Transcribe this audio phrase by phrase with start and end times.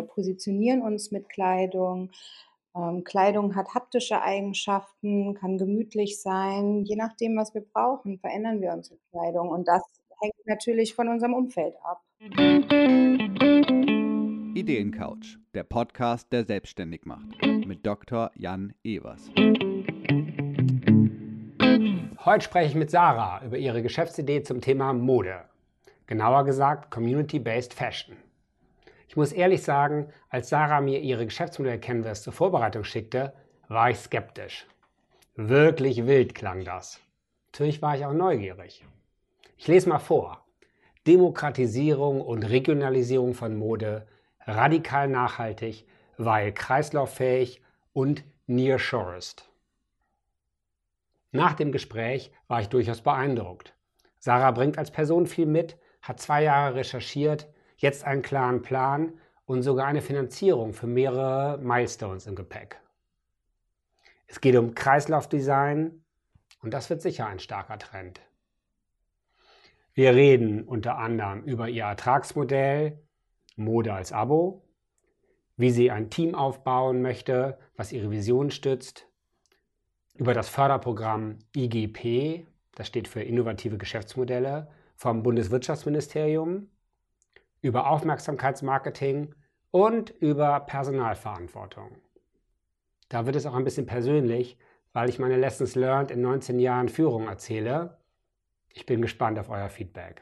[0.00, 2.10] Wir positionieren uns mit Kleidung.
[2.76, 6.84] Ähm, Kleidung hat haptische Eigenschaften, kann gemütlich sein.
[6.84, 9.48] Je nachdem, was wir brauchen, verändern wir unsere Kleidung.
[9.48, 9.82] Und das
[10.20, 12.02] hängt natürlich von unserem Umfeld ab.
[14.54, 17.44] Ideencouch, der Podcast, der selbstständig macht.
[17.66, 18.30] Mit Dr.
[18.34, 19.30] Jan Evers.
[22.24, 25.49] Heute spreche ich mit Sarah über ihre Geschäftsidee zum Thema Mode.
[26.10, 28.16] Genauer gesagt Community-Based Fashion.
[29.06, 33.32] Ich muss ehrlich sagen, als Sarah mir ihre Geschäftsmodell Canvas zur Vorbereitung schickte,
[33.68, 34.66] war ich skeptisch.
[35.36, 37.00] Wirklich wild klang das.
[37.52, 38.84] Natürlich war ich auch neugierig.
[39.56, 40.44] Ich lese mal vor.
[41.06, 44.08] Demokratisierung und Regionalisierung von Mode,
[44.40, 49.48] radikal nachhaltig, weil kreislauffähig und nearshorest.
[51.30, 53.76] Nach dem Gespräch war ich durchaus beeindruckt.
[54.18, 59.62] Sarah bringt als Person viel mit, hat zwei Jahre recherchiert, jetzt einen klaren Plan und
[59.62, 62.80] sogar eine Finanzierung für mehrere Milestones im Gepäck.
[64.26, 66.04] Es geht um Kreislaufdesign
[66.62, 68.20] und das wird sicher ein starker Trend.
[69.92, 73.02] Wir reden unter anderem über ihr Ertragsmodell,
[73.56, 74.62] Mode als Abo,
[75.56, 79.06] wie sie ein Team aufbauen möchte, was ihre Vision stützt,
[80.14, 84.68] über das Förderprogramm IGP, das steht für Innovative Geschäftsmodelle,
[85.00, 86.68] vom Bundeswirtschaftsministerium,
[87.62, 89.34] über Aufmerksamkeitsmarketing
[89.70, 91.96] und über Personalverantwortung.
[93.08, 94.58] Da wird es auch ein bisschen persönlich,
[94.92, 97.96] weil ich meine Lessons learned in 19 Jahren Führung erzähle.
[98.74, 100.20] Ich bin gespannt auf euer Feedback.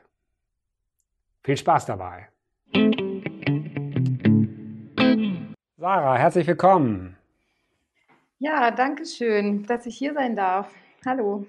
[1.42, 2.28] Viel Spaß dabei.
[5.76, 7.16] Sarah, herzlich willkommen.
[8.38, 10.72] Ja, danke schön, dass ich hier sein darf.
[11.04, 11.46] Hallo.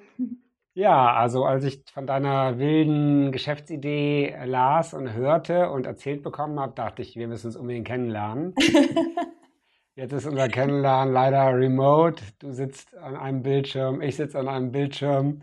[0.74, 6.74] Ja, also als ich von deiner wilden Geschäftsidee las und hörte und erzählt bekommen habe,
[6.74, 8.54] dachte ich, wir müssen uns unbedingt kennenlernen.
[9.96, 12.24] Jetzt ist unser Kennenlernen leider remote.
[12.40, 15.42] Du sitzt an einem Bildschirm, ich sitze an einem Bildschirm.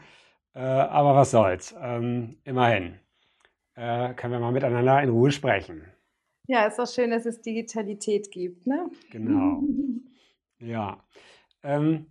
[0.55, 1.75] Äh, aber was soll's.
[1.79, 2.99] Ähm, immerhin
[3.75, 5.85] äh, können wir mal miteinander in Ruhe sprechen.
[6.49, 8.91] Ja, ist doch schön, dass es Digitalität gibt, ne?
[9.11, 9.63] Genau.
[10.59, 11.05] Ja.
[11.63, 12.07] Ähm,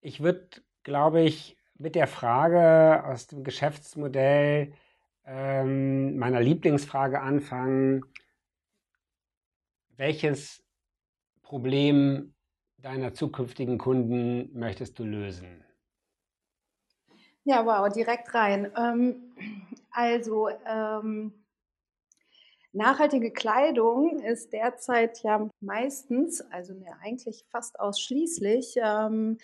[0.00, 0.48] ich würde,
[0.84, 4.74] glaube ich, mit der Frage aus dem Geschäftsmodell
[5.24, 8.04] ähm, meiner Lieblingsfrage anfangen.
[9.96, 10.62] Welches
[11.42, 12.34] Problem
[12.76, 15.64] deiner zukünftigen Kunden möchtest du lösen?
[17.44, 18.70] Ja, wow, direkt rein.
[18.76, 19.32] Ähm,
[19.90, 21.32] also, ähm,
[22.72, 29.38] nachhaltige Kleidung ist derzeit ja meistens, also ne, eigentlich fast ausschließlich, ähm,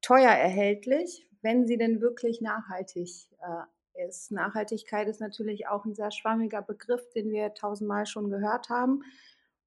[0.00, 4.30] teuer erhältlich wenn sie denn wirklich nachhaltig äh, ist.
[4.30, 9.02] Nachhaltigkeit ist natürlich auch ein sehr schwammiger Begriff, den wir tausendmal schon gehört haben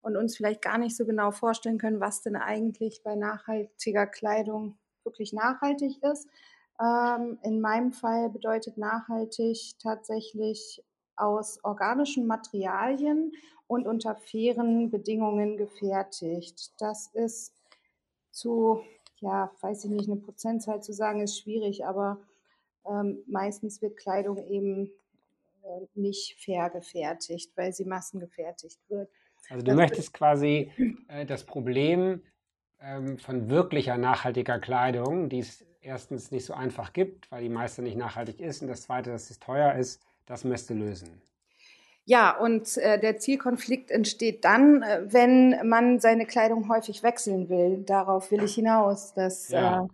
[0.01, 4.77] und uns vielleicht gar nicht so genau vorstellen können, was denn eigentlich bei nachhaltiger Kleidung
[5.03, 6.27] wirklich nachhaltig ist.
[6.81, 10.83] Ähm, in meinem Fall bedeutet nachhaltig tatsächlich
[11.15, 13.33] aus organischen Materialien
[13.67, 16.73] und unter fairen Bedingungen gefertigt.
[16.79, 17.53] Das ist
[18.31, 18.83] zu
[19.23, 22.19] ja, weiß ich nicht, eine Prozentzahl zu sagen, ist schwierig, aber
[22.85, 24.91] ähm, meistens wird Kleidung eben
[25.63, 29.09] äh, nicht fair gefertigt, weil sie massengefertigt wird.
[29.49, 30.71] Also du das möchtest quasi
[31.07, 32.21] äh, das Problem
[32.81, 37.81] ähm, von wirklicher nachhaltiger Kleidung, die es erstens nicht so einfach gibt, weil die meiste
[37.81, 41.21] nicht nachhaltig ist, und das zweite, dass es teuer ist, das du lösen.
[42.05, 47.83] Ja, und äh, der Zielkonflikt entsteht dann, äh, wenn man seine Kleidung häufig wechseln will.
[47.85, 49.85] Darauf will ich hinaus, dass ja.
[49.85, 49.87] äh,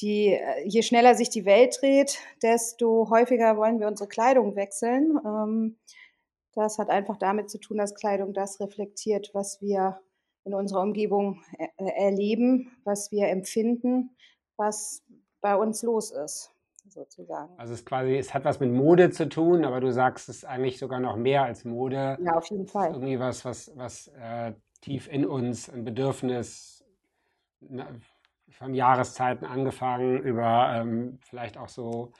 [0.00, 5.18] die, äh, je schneller sich die Welt dreht, desto häufiger wollen wir unsere Kleidung wechseln.
[5.24, 5.78] Ähm,
[6.52, 10.00] das hat einfach damit zu tun, dass Kleidung das reflektiert, was wir
[10.44, 14.14] in unserer Umgebung er äh, erleben, was wir empfinden,
[14.58, 15.02] was
[15.40, 16.53] bei uns los ist
[16.88, 17.52] sozusagen.
[17.58, 20.38] Also es ist quasi, es hat was mit Mode zu tun, aber du sagst, es
[20.38, 22.18] ist eigentlich sogar noch mehr als Mode.
[22.20, 22.92] Ja, auf jeden Fall.
[22.92, 26.84] irgendwie was, was, was äh, tief in uns ein Bedürfnis
[27.60, 27.88] na,
[28.50, 32.12] von Jahreszeiten angefangen über ähm, vielleicht auch so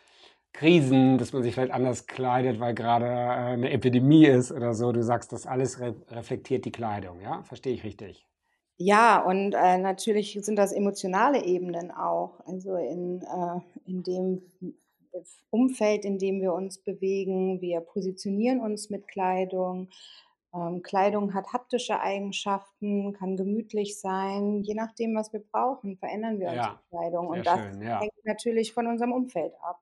[0.53, 4.93] Krisen, dass man sich vielleicht anders kleidet, weil gerade äh, eine Epidemie ist oder so.
[4.93, 7.43] Du sagst, das alles re reflektiert die Kleidung, ja?
[7.43, 8.27] Verstehe ich richtig?
[8.77, 12.41] Ja, und äh, natürlich sind das emotionale Ebenen auch.
[12.47, 13.61] Also in, äh,
[13.91, 14.43] in dem
[15.51, 17.61] Umfeld, in dem wir uns bewegen.
[17.61, 19.91] Wir positionieren uns mit Kleidung.
[20.53, 24.63] Ähm, Kleidung hat haptische Eigenschaften, kann gemütlich sein.
[24.63, 27.29] Je nachdem, was wir brauchen, verändern wir ja, unsere Kleidung.
[27.29, 28.01] Und das schön, ja.
[28.01, 29.81] hängt natürlich von unserem Umfeld ab.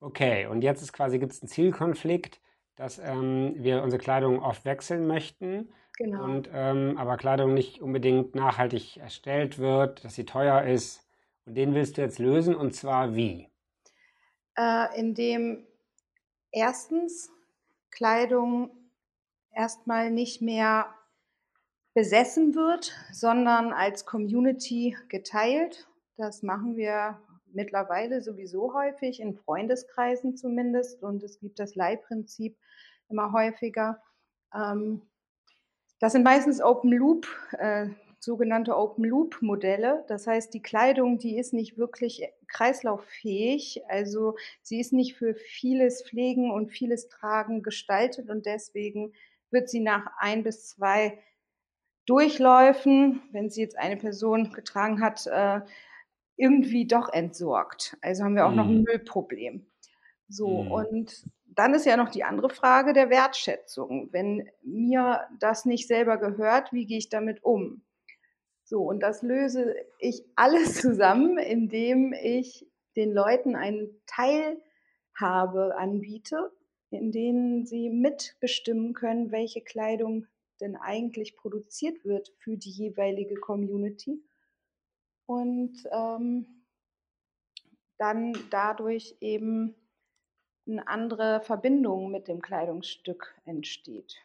[0.00, 2.40] Okay, und jetzt ist quasi, gibt es einen Zielkonflikt.
[2.76, 5.72] dass ähm, wir unsere Kleidung oft wechseln möchten.
[5.96, 6.24] Genau.
[6.24, 11.06] Und ähm, aber Kleidung nicht unbedingt nachhaltig erstellt wird, dass sie teuer ist.
[11.46, 13.48] Und den willst du jetzt lösen und zwar wie?
[14.58, 15.66] Äh, indem
[16.50, 17.30] erstens
[17.90, 18.70] Kleidung
[19.52, 20.94] erstmal nicht mehr
[21.94, 25.88] besessen wird, sondern als Community geteilt.
[26.18, 27.18] Das machen wir
[27.52, 31.02] mittlerweile sowieso häufig, in Freundeskreisen zumindest.
[31.02, 32.58] Und es gibt das Leihprinzip
[33.08, 34.02] immer häufiger.
[34.54, 35.00] Ähm,
[35.98, 37.26] das sind meistens Open Loop,
[37.58, 37.88] äh,
[38.20, 40.04] sogenannte Open Loop Modelle.
[40.08, 43.82] Das heißt, die Kleidung, die ist nicht wirklich kreislauffähig.
[43.88, 49.12] Also sie ist nicht für vieles Pflegen und vieles Tragen gestaltet und deswegen
[49.50, 51.18] wird sie nach ein bis zwei
[52.06, 55.60] Durchläufen, wenn sie jetzt eine Person getragen hat, äh,
[56.36, 57.96] irgendwie doch entsorgt.
[58.02, 58.86] Also haben wir auch noch ein Mhm.
[58.86, 59.66] Müllproblem.
[60.28, 60.70] So, Mhm.
[60.70, 61.26] und
[61.56, 64.12] dann ist ja noch die andere Frage der Wertschätzung.
[64.12, 67.82] Wenn mir das nicht selber gehört, wie gehe ich damit um?
[68.64, 76.52] So, und das löse ich alles zusammen, indem ich den Leuten eine Teilhabe anbiete,
[76.90, 80.26] in denen sie mitbestimmen können, welche Kleidung
[80.60, 84.22] denn eigentlich produziert wird für die jeweilige Community.
[85.26, 86.64] Und ähm,
[87.98, 89.74] dann dadurch eben
[90.66, 94.16] eine andere Verbindung mit dem Kleidungsstück entsteht.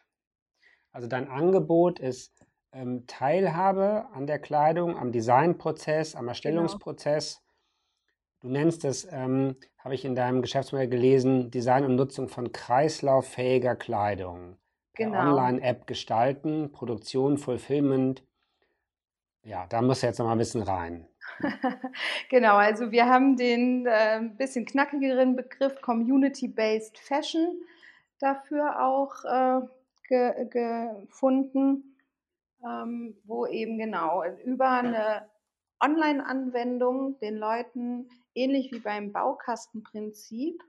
[0.92, 7.42] Also dein Angebot ist ähm, Teilhabe an der Kleidung, am Designprozess, am Erstellungsprozess.
[8.40, 13.76] Du nennst es, ähm, habe ich in deinem Geschäftsmodell gelesen, Design und Nutzung von kreislauffähiger
[13.76, 14.56] Kleidung.
[14.94, 15.20] Genau.
[15.20, 18.24] Online-App gestalten, Produktion, Fulfillment.
[19.44, 21.06] Ja, da muss jetzt noch mal ein bisschen rein.
[22.28, 27.62] genau, also wir haben den äh, bisschen knackigeren Begriff Community-Based Fashion
[28.18, 29.66] dafür auch äh,
[30.08, 31.96] ge gefunden,
[32.64, 35.28] ähm, wo eben genau über eine
[35.80, 40.62] Online-Anwendung den Leuten ähnlich wie beim Baukastenprinzip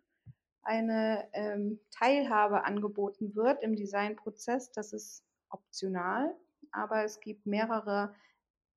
[0.64, 4.72] eine ähm, Teilhabe angeboten wird im Designprozess.
[4.72, 6.36] Das ist optional,
[6.72, 8.16] aber es gibt mehrere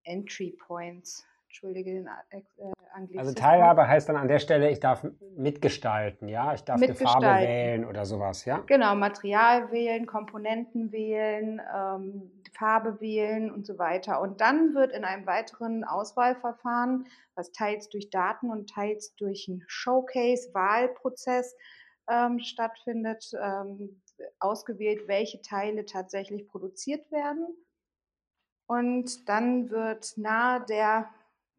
[0.05, 1.25] Entry Points.
[1.57, 2.43] Entschuldige den äh,
[2.93, 3.19] Anglizismus.
[3.19, 5.07] Also Teilhabe heißt dann an der Stelle, ich darf
[5.37, 6.53] mitgestalten, ja?
[6.53, 8.59] Ich darf eine Farbe wählen oder sowas, ja?
[8.67, 14.21] Genau, Material wählen, Komponenten wählen, ähm, Farbe wählen und so weiter.
[14.21, 19.65] Und dann wird in einem weiteren Auswahlverfahren, was teils durch Daten und teils durch einen
[19.67, 21.57] Showcase-Wahlprozess
[22.11, 24.03] ähm, stattfindet, ähm,
[24.41, 27.47] ausgewählt, welche Teile tatsächlich produziert werden.
[28.69, 31.09] Und dann wird nahe der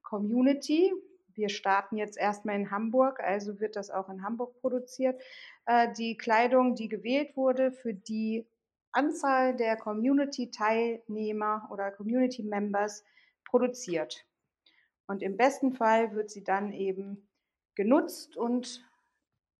[0.07, 0.94] Community,
[1.36, 5.21] wir starten jetzt erstmal in Hamburg, also wird das auch in Hamburg produziert,
[5.65, 8.48] äh, die Kleidung, die gewählt wurde, für die
[8.94, 13.04] Anzahl der Community-Teilnehmer oder Community-Members
[13.44, 14.25] produziert.
[15.07, 17.27] Und im besten Fall wird sie dann eben
[17.75, 18.81] genutzt und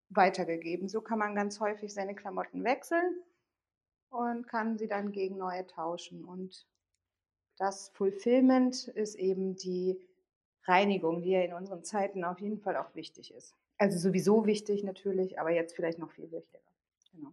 [0.08, 0.88] weitergegeben.
[0.88, 3.22] So kann man ganz häufig seine Klamotten wechseln
[4.08, 6.24] und kann sie dann gegen neue tauschen.
[6.24, 6.66] Und
[7.58, 10.07] das Fulfillment ist eben die
[10.68, 13.54] Reinigung, die ja in unseren Zeiten auf jeden Fall auch wichtig ist.
[13.78, 16.62] Also sowieso wichtig natürlich, aber jetzt vielleicht noch viel wichtiger.
[17.12, 17.30] Genau.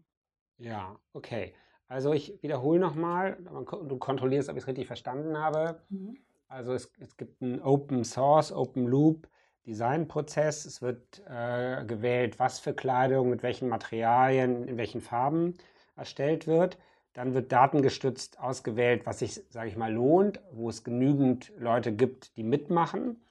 [0.57, 1.53] Ja, okay.
[1.87, 5.81] Also ich wiederhole nochmal, du kontrollierst, ob ich es richtig verstanden habe.
[5.89, 6.17] Mhm.
[6.47, 9.27] Also es, es, gibt einen Open Source, Open Loop
[9.65, 10.65] Designprozess.
[10.65, 15.55] Es wird äh, gewählt, was für Kleidung, mit welchen Materialien, in welchen Farben
[15.95, 16.77] erstellt wird.
[17.13, 22.35] Dann wird datengestützt ausgewählt, was sich, sage ich mal, lohnt, wo es genügend Leute gibt,
[22.37, 23.24] die mitmachen.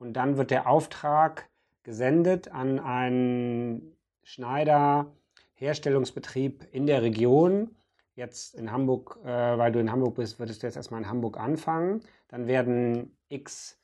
[0.00, 1.50] Und dann wird der Auftrag
[1.82, 5.12] gesendet an einen Schneider,
[5.54, 7.76] Herstellungsbetrieb in der Region.
[8.14, 9.28] Jetzt in Hamburg, äh,
[9.58, 12.00] weil du in Hamburg bist, würdest du jetzt erstmal in Hamburg anfangen.
[12.28, 13.78] Dann werden x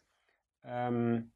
[0.64, 1.32] ähm,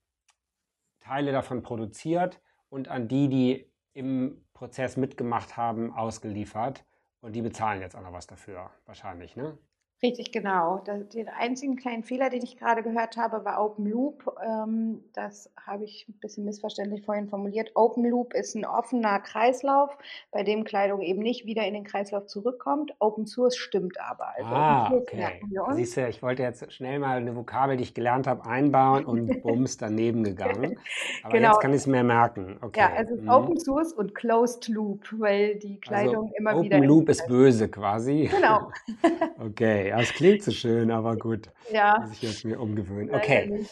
[1.00, 6.87] Teile davon produziert und an die, die im Prozess mitgemacht haben, ausgeliefert.
[7.20, 9.58] Und die bezahlen jetzt auch noch was dafür, wahrscheinlich, ne?
[10.02, 10.83] Richtig, genau.
[11.12, 14.35] den einzigen kleinen Fehler, den ich gerade gehört habe, war Open Loop.
[14.42, 17.73] Ähm, das habe ich ein bisschen missverständlich vorhin formuliert.
[17.75, 19.99] Open Loop ist ein offener Kreislauf,
[20.33, 22.95] bei dem Kleidung eben nicht wieder in den Kreislauf zurückkommt.
[22.99, 24.28] Open Source stimmt aber.
[24.37, 25.42] Also ah, okay.
[25.73, 29.28] Siehst du, ich wollte jetzt schnell mal eine Vokabel, die ich gelernt habe, einbauen und
[29.42, 30.78] bums daneben gegangen.
[31.25, 31.49] Aber genau.
[31.50, 32.57] jetzt kann ich es mir merken.
[32.62, 32.80] Okay.
[32.80, 33.28] Ja, also mhm.
[33.28, 36.76] Open Source und Closed Loop, weil die Kleidung also immer Open wieder.
[36.78, 38.30] Open Loop ist böse quasi.
[38.33, 38.71] Genau.
[39.45, 39.89] okay.
[39.90, 41.50] Ja, es klingt so schön, aber gut.
[41.73, 41.99] Ja.
[42.00, 43.12] Muss ich jetzt mir umgewöhnen.
[43.12, 43.66] Okay.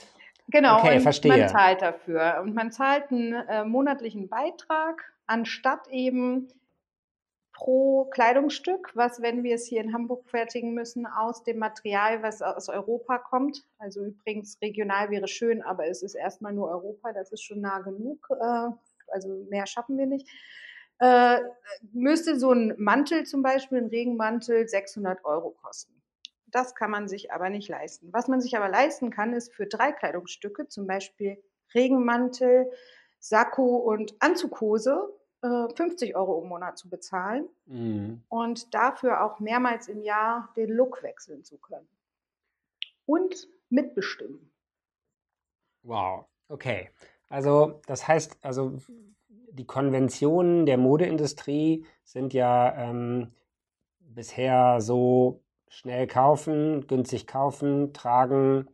[0.49, 1.31] Genau, okay, und verstehe.
[1.31, 2.41] man zahlt dafür.
[2.43, 6.49] Und man zahlt einen äh, monatlichen Beitrag, anstatt eben
[7.53, 12.43] pro Kleidungsstück, was, wenn wir es hier in Hamburg fertigen müssen, aus dem Material, was
[12.43, 13.65] aus Europa kommt.
[13.79, 17.79] Also übrigens regional wäre schön, aber es ist erstmal nur Europa, das ist schon nah
[17.79, 18.27] genug.
[18.31, 18.71] Äh,
[19.13, 20.29] also mehr schaffen wir nicht.
[20.99, 21.39] Äh,
[21.93, 25.98] müsste so ein Mantel zum Beispiel, ein Regenmantel, 600 Euro kosten.
[26.51, 28.13] Das kann man sich aber nicht leisten.
[28.13, 31.43] Was man sich aber leisten kann, ist für drei Kleidungsstücke, zum Beispiel
[31.75, 32.71] Regenmantel,
[33.19, 35.13] Sakko und Anzughose,
[35.43, 38.23] 50 äh, Euro im Monat zu bezahlen mhm.
[38.29, 41.89] und dafür auch mehrmals im Jahr den Look wechseln zu können.
[43.07, 44.51] Und mitbestimmen.
[45.83, 46.91] Wow, okay.
[47.29, 48.79] Also das heißt, also
[49.29, 53.33] die Konventionen der Modeindustrie sind ja ähm,
[53.99, 58.69] bisher so schnell kaufen, günstig kaufen, tragen,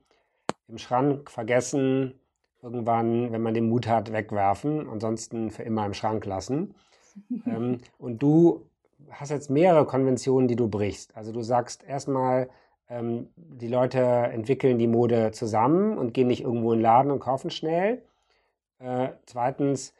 [0.69, 2.15] im Schrank vergessen,
[2.63, 6.75] irgendwann, wenn man den Mut hat, wegwerfen, ansonsten für immer im Schrank lassen.
[7.47, 8.67] ähm, und du
[9.11, 11.17] hast jetzt mehrere Konventionen, die du brichst.
[11.17, 12.49] Also du sagst erstmal,
[12.89, 17.21] ähm, die Leute entwickeln die Mode zusammen und gehen nicht irgendwo in den Laden und
[17.21, 18.03] kaufen schnell.
[18.79, 19.95] Äh, zweitens,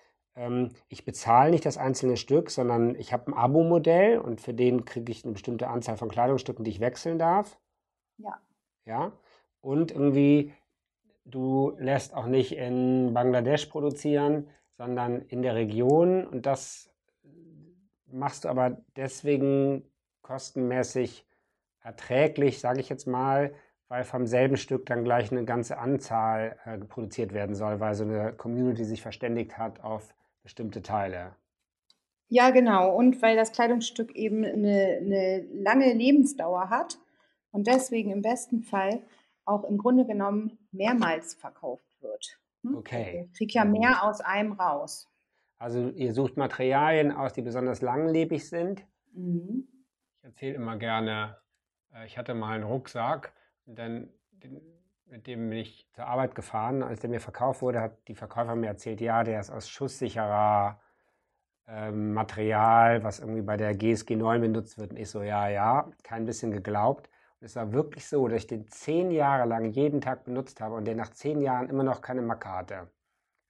[0.89, 5.13] ich bezahle nicht das einzelne Stück, sondern ich habe ein Abo-Modell und für den kriege
[5.13, 7.57] ich eine bestimmte Anzahl von Kleidungsstücken, die ich wechseln darf.
[8.19, 8.41] Ja.
[8.85, 9.13] Ja.
[9.61, 10.53] Und irgendwie
[11.25, 16.27] Du lässt auch nicht in Bangladesch produzieren, sondern in der Region.
[16.27, 16.91] Und das
[18.07, 19.83] machst du aber deswegen
[20.21, 21.27] kostenmäßig
[21.81, 23.55] erträglich, sage ich jetzt mal,
[23.89, 28.05] weil vom selben Stück dann gleich eine ganze Anzahl äh, produziert werden soll, weil so
[28.05, 30.15] eine Community sich verständigt hat auf
[30.45, 31.35] bestimmte Teile.
[32.29, 32.95] Ja, genau.
[32.95, 36.99] Und weil das Kleidungsstück eben eine, eine lange Lebensdauer hat
[37.51, 39.03] und deswegen im besten Fall
[39.45, 42.39] auch im Grunde genommen mehrmals verkauft wird.
[42.63, 42.77] Hm?
[42.77, 43.05] Okay.
[43.05, 45.11] Also ich kriege ja mehr aus einem raus.
[45.59, 48.87] Also ihr sucht Materialien aus, die besonders langlebig sind.
[49.13, 49.69] Mhm.
[50.19, 51.39] Ich erzähle immer gerne,
[51.93, 53.33] äh, ich hatte mal einen Rucksack
[53.67, 54.11] und dann
[55.07, 56.83] mit dem bin ich zur Arbeit gefahren.
[56.83, 60.81] Als der mir verkauft wurde, hat die Verkäufer mir erzählt, ja, der ist aus schusssicherer
[61.67, 64.91] ähm, Material, was irgendwie bei der GSG 9 benutzt wird.
[64.91, 67.09] Und ich so, ja, ja, kein bisschen geglaubt.
[67.41, 70.87] Es war wirklich so, dass ich den zehn Jahre lang jeden Tag benutzt habe und
[70.87, 72.75] der nach zehn Jahren immer noch keine Macke hatte.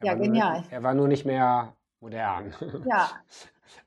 [0.01, 0.61] Er ja, genial.
[0.63, 2.55] Nur, er war nur nicht mehr modern.
[2.87, 3.09] Ja.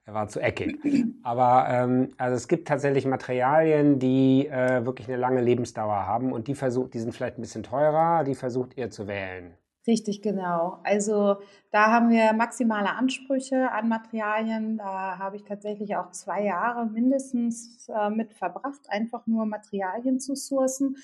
[0.06, 0.80] er war zu eckig.
[1.24, 6.48] Aber ähm, also es gibt tatsächlich Materialien, die äh, wirklich eine lange Lebensdauer haben und
[6.48, 9.54] die versucht, die sind vielleicht ein bisschen teurer, die versucht ihr zu wählen.
[9.86, 10.80] Richtig, genau.
[10.84, 11.38] Also
[11.72, 14.78] da haben wir maximale Ansprüche an Materialien.
[14.78, 20.36] Da habe ich tatsächlich auch zwei Jahre mindestens äh, mit verbracht, einfach nur Materialien zu
[20.36, 20.98] sourcen,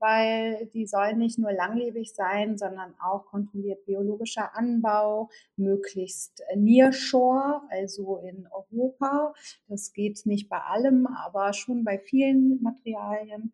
[0.00, 8.18] weil die sollen nicht nur langlebig sein, sondern auch kontrolliert biologischer Anbau, möglichst Nearshore, also
[8.18, 9.34] in Europa.
[9.66, 13.52] Das geht nicht bei allem, aber schon bei vielen Materialien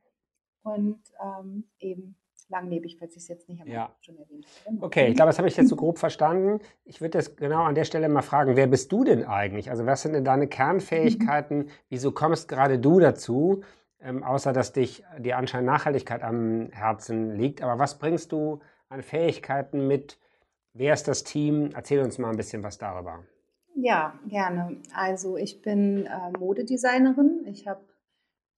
[0.62, 2.16] und ähm, eben
[2.48, 3.94] langlebig, falls ich es jetzt nicht am ja.
[4.00, 4.74] schon erwähnt habe.
[4.74, 4.86] Genau.
[4.86, 6.60] Okay, ich glaube, das habe ich jetzt so grob verstanden.
[6.84, 9.70] Ich würde das genau an der Stelle mal fragen, wer bist du denn eigentlich?
[9.70, 11.68] Also was sind denn deine Kernfähigkeiten?
[11.88, 13.62] Wieso kommst gerade du dazu?
[14.04, 17.62] Ähm, außer dass dich die anscheinend Nachhaltigkeit am Herzen liegt.
[17.62, 20.18] Aber was bringst du an Fähigkeiten mit?
[20.74, 21.70] Wer ist das Team?
[21.74, 23.24] Erzähl uns mal ein bisschen was darüber.
[23.74, 24.76] Ja, gerne.
[24.94, 27.46] Also ich bin äh, Modedesignerin.
[27.46, 27.80] Ich habe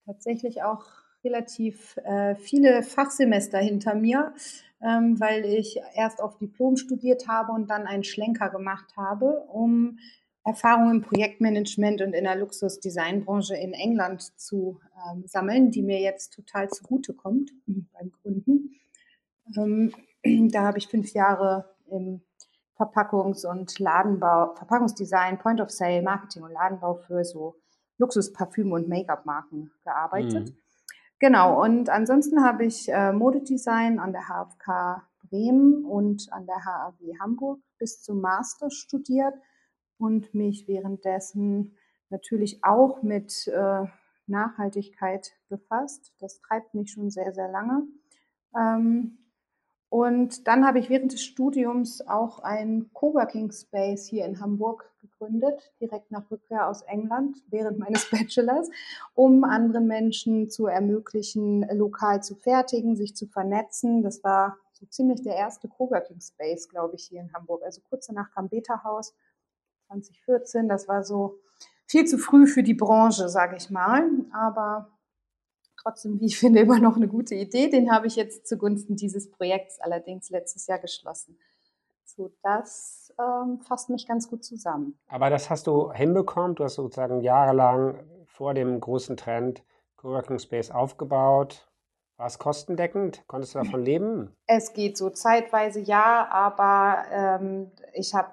[0.05, 0.83] tatsächlich auch
[1.23, 4.33] relativ äh, viele Fachsemester hinter mir,
[4.81, 9.97] ähm, weil ich erst auf Diplom studiert habe und dann einen Schlenker gemacht habe, um
[10.47, 14.79] Erfahrungen im Projektmanagement und in der Luxusdesignbranche in England zu
[15.11, 18.79] ähm, sammeln, die mir jetzt total zugute kommt beim Gründen.
[19.57, 19.93] Ähm,
[20.51, 22.21] da habe ich fünf Jahre im
[22.77, 27.55] Verpackungs- und Ladenbau, Verpackungsdesign, Point of Sale, Marketing und Ladenbau für so
[27.99, 30.51] Luxusparfüm- und Make-up-Marken gearbeitet.
[30.51, 30.57] Mhm.
[31.19, 37.19] Genau, und ansonsten habe ich äh, Modedesign an der HFK Bremen und an der HAW
[37.19, 39.33] Hamburg bis zum Master studiert
[39.97, 41.75] und mich währenddessen
[42.09, 43.85] natürlich auch mit äh,
[44.27, 46.13] Nachhaltigkeit befasst.
[46.19, 47.83] Das treibt mich schon sehr, sehr lange.
[48.55, 49.17] Ähm,
[49.89, 55.71] und dann habe ich während des Studiums auch ein Coworking Space hier in Hamburg gegründet,
[55.79, 58.69] direkt nach Rückkehr aus England während meines Bachelors,
[59.13, 64.03] um anderen Menschen zu ermöglichen, lokal zu fertigen, sich zu vernetzen.
[64.03, 67.63] Das war so ziemlich der erste Coworking Space, glaube ich, hier in Hamburg.
[67.63, 69.15] Also kurz danach kam Beta House
[69.87, 70.67] 2014.
[70.67, 71.39] Das war so
[71.85, 74.09] viel zu früh für die Branche, sage ich mal.
[74.33, 74.89] Aber
[75.81, 77.69] trotzdem, wie ich finde, immer noch eine gute Idee.
[77.69, 81.37] Den habe ich jetzt zugunsten dieses Projekts allerdings letztes Jahr geschlossen.
[82.05, 84.97] So, das ähm, fasst mich ganz gut zusammen.
[85.07, 86.55] Aber das hast du hinbekommen.
[86.55, 89.63] Du hast sozusagen jahrelang vor dem großen Trend
[89.97, 91.69] Coworking Space aufgebaut.
[92.17, 93.23] War es kostendeckend?
[93.27, 94.35] Konntest du davon leben?
[94.47, 98.29] Es geht so zeitweise ja, aber ähm, ich habe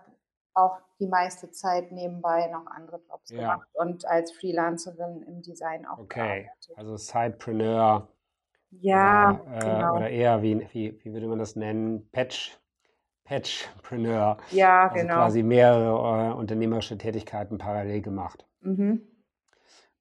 [0.54, 3.38] auch die meiste Zeit nebenbei noch andere Jobs ja.
[3.54, 5.98] gemacht und als Freelancerin im Design auch.
[5.98, 6.72] Okay, gearbeitet.
[6.76, 8.08] also Sidepreneur.
[8.70, 9.96] Ja, oder, äh, genau.
[9.96, 12.08] oder eher, wie, wie, wie würde man das nennen?
[12.10, 12.58] Patch,
[13.24, 14.36] Patchpreneur.
[14.50, 15.14] Ja, also genau.
[15.14, 18.46] quasi mehrere äh, unternehmerische Tätigkeiten parallel gemacht.
[18.60, 19.02] Mhm.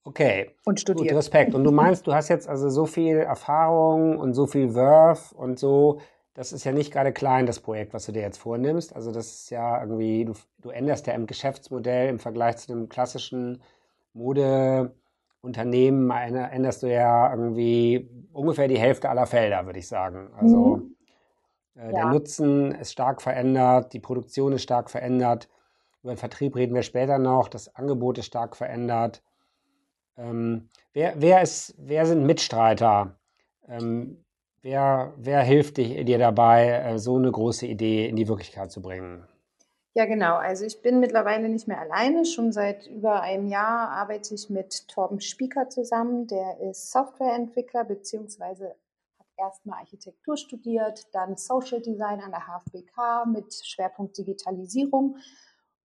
[0.03, 0.51] Okay.
[0.65, 1.09] Und studiert.
[1.09, 1.55] Gut, Respekt.
[1.55, 5.57] Und du meinst, du hast jetzt also so viel Erfahrung und so viel Wurf und
[5.57, 6.01] so.
[6.34, 8.96] Das ist ja nicht gerade klein, das Projekt, was du dir jetzt vornimmst.
[8.96, 12.90] Also das ist ja irgendwie, du, du änderst ja im Geschäftsmodell im Vergleich zu dem
[12.90, 13.62] klassischen
[14.13, 20.32] Modeunternehmen, änderst du ja irgendwie ungefähr die Hälfte aller Felder, würde ich sagen.
[20.36, 20.96] Also mhm.
[21.75, 22.12] äh, der ja.
[22.12, 25.50] Nutzen ist stark verändert, die Produktion ist stark verändert.
[26.02, 29.22] Über den Vertrieb reden wir später noch, das Angebot ist stark verändert.
[30.18, 33.18] Ähm, wer, wer, ist, wer sind Mitstreiter?
[33.68, 34.24] Ähm,
[34.63, 39.27] wer, wer hilft dir, dabei, äh, so eine große Idee in die Wirklichkeit zu bringen?
[39.96, 40.38] Ja, genau.
[40.38, 42.25] Also ich bin mittlerweile nicht mehr alleine.
[42.25, 46.25] Schon seit über einem Jahr arbeite ich mit Torben Spieker zusammen.
[46.25, 48.75] Der ist Softwareentwickler beziehungsweise
[49.20, 55.17] hat erstmal Architektur studiert, dann Social Design an der HFBK mit Schwerpunkt Digitalisierung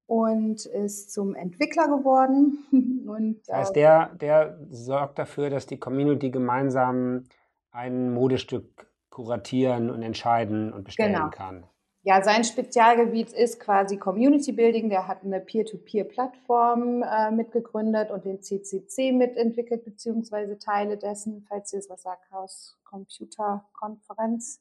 [0.07, 2.65] und ist zum Entwickler geworden.
[3.07, 7.25] Und, das heißt, äh, der, der sorgt dafür, dass die Community gemeinsam
[7.71, 11.31] ein Modestück kuratieren und entscheiden und bestellen genau.
[11.31, 11.67] kann.
[12.03, 14.89] Ja, sein Spezialgebiet ist quasi Community Building.
[14.89, 21.81] Der hat eine Peer-to-Peer-Plattform äh, mitgegründet und den CCC mitentwickelt, beziehungsweise Teile dessen, falls ihr
[21.81, 24.61] es was sagt, Chaos Computer Konferenz.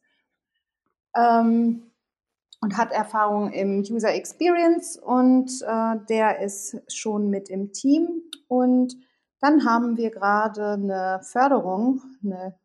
[1.15, 1.91] Ähm,
[2.59, 8.23] und hat Erfahrung im User Experience und äh, der ist schon mit im Team.
[8.47, 8.95] Und
[9.39, 12.57] dann haben wir gerade eine Förderung, eine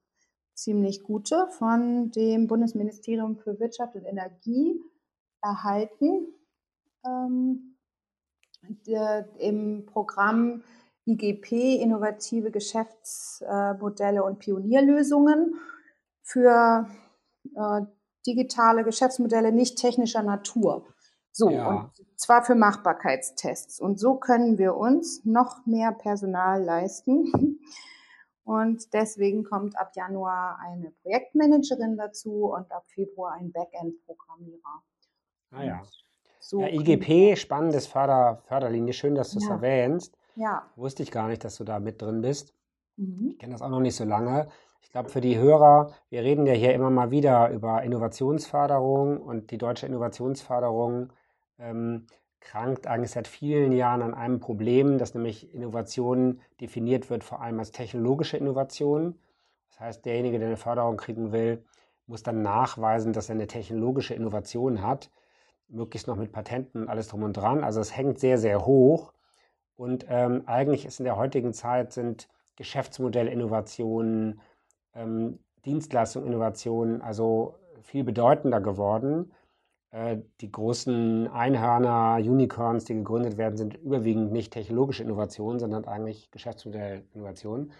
[0.55, 4.81] ziemlich gute, von dem Bundesministerium für Wirtschaft und Energie
[5.43, 6.29] erhalten.
[7.05, 7.77] Ähm,
[8.87, 10.63] der, Im Programm
[11.07, 15.57] IGP, innovative Geschäftsmodelle und Pionierlösungen
[16.23, 16.89] für
[17.57, 17.81] äh,
[18.27, 20.87] digitale Geschäftsmodelle nicht technischer Natur.
[21.33, 21.69] So, ja.
[21.69, 23.81] und zwar für Machbarkeitstests.
[23.81, 27.59] Und so können wir uns noch mehr Personal leisten.
[28.45, 34.83] Und deswegen kommt ab Januar eine Projektmanagerin dazu und ab Februar ein Backend-Programmierer.
[35.53, 35.83] Ah ja.
[36.41, 38.93] So ja, IGP, spannendes Förder, Förderlinie.
[38.93, 39.55] Schön, dass du es ja.
[39.55, 40.17] erwähnst.
[40.35, 40.67] Ja.
[40.75, 42.53] Wusste ich gar nicht, dass du da mit drin bist.
[42.97, 43.29] Mhm.
[43.31, 44.49] Ich kenne das auch noch nicht so lange.
[44.81, 49.53] Ich glaube, für die Hörer, wir reden ja hier immer mal wieder über Innovationsförderung und
[49.53, 51.13] die deutsche Innovationsförderung
[51.59, 52.07] ähm,
[52.43, 57.59] krankt eigentlich seit vielen Jahren an einem Problem, dass nämlich Innovation definiert wird vor allem
[57.59, 59.19] als technologische Innovation.
[59.71, 61.65] Das heißt, derjenige, der eine Förderung kriegen will,
[62.07, 65.11] muss dann nachweisen, dass er eine technologische Innovation hat,
[65.69, 67.65] möglichst noch mit Patenten und alles drum und dran.
[67.65, 69.13] Also es hängt sehr, sehr hoch.
[69.77, 74.41] Und ähm, eigentlich ist in der heutigen Zeit sind Geschäftsmodellinnovationen,
[74.95, 79.33] ähm, Dienstleistung, Innovation also viel bedeutender geworden.
[79.93, 86.31] Äh, die großen Einhörner, Unicorns, die gegründet werden, sind überwiegend nicht technologische Innovationen, sondern eigentlich
[86.31, 87.73] Geschäftsmodellinnovationen.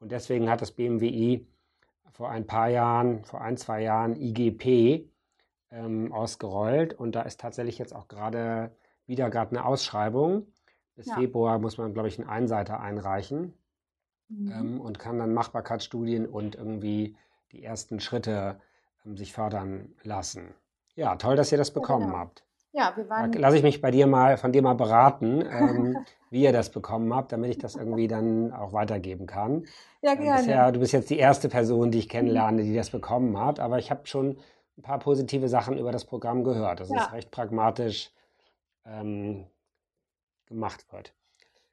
[0.00, 1.46] Und deswegen hat das BMWI
[2.10, 5.08] vor ein paar Jahren, vor ein, zwei Jahren IGP
[5.70, 6.94] ähm, ausgerollt.
[6.94, 8.72] Und da ist tatsächlich jetzt auch gerade
[9.06, 10.46] wieder gerade eine Ausschreibung.
[10.96, 11.14] Bis ja.
[11.14, 13.54] Februar muss man, glaube ich, einen Einseiter einreichen
[14.28, 14.52] mhm.
[14.52, 17.16] ähm, und kann dann Machbarkeitsstudien und irgendwie
[17.52, 18.60] die ersten Schritte
[19.06, 20.54] ähm, sich fördern lassen.
[20.94, 22.18] Ja, toll, dass ihr das bekommen ja, genau.
[22.18, 22.44] habt.
[22.72, 23.32] Ja, wir waren.
[23.32, 25.98] Da lasse ich mich bei dir mal von dir mal beraten, ähm,
[26.30, 29.66] wie ihr das bekommen habt, damit ich das irgendwie dann auch weitergeben kann.
[30.00, 30.38] Ja, ähm, gerne.
[30.38, 33.78] bisher, du bist jetzt die erste Person, die ich kennenlerne, die das bekommen hat, aber
[33.78, 34.38] ich habe schon
[34.78, 37.04] ein paar positive Sachen über das Programm gehört, dass ja.
[37.06, 38.10] es recht pragmatisch
[38.86, 39.46] ähm,
[40.46, 41.12] gemacht wird.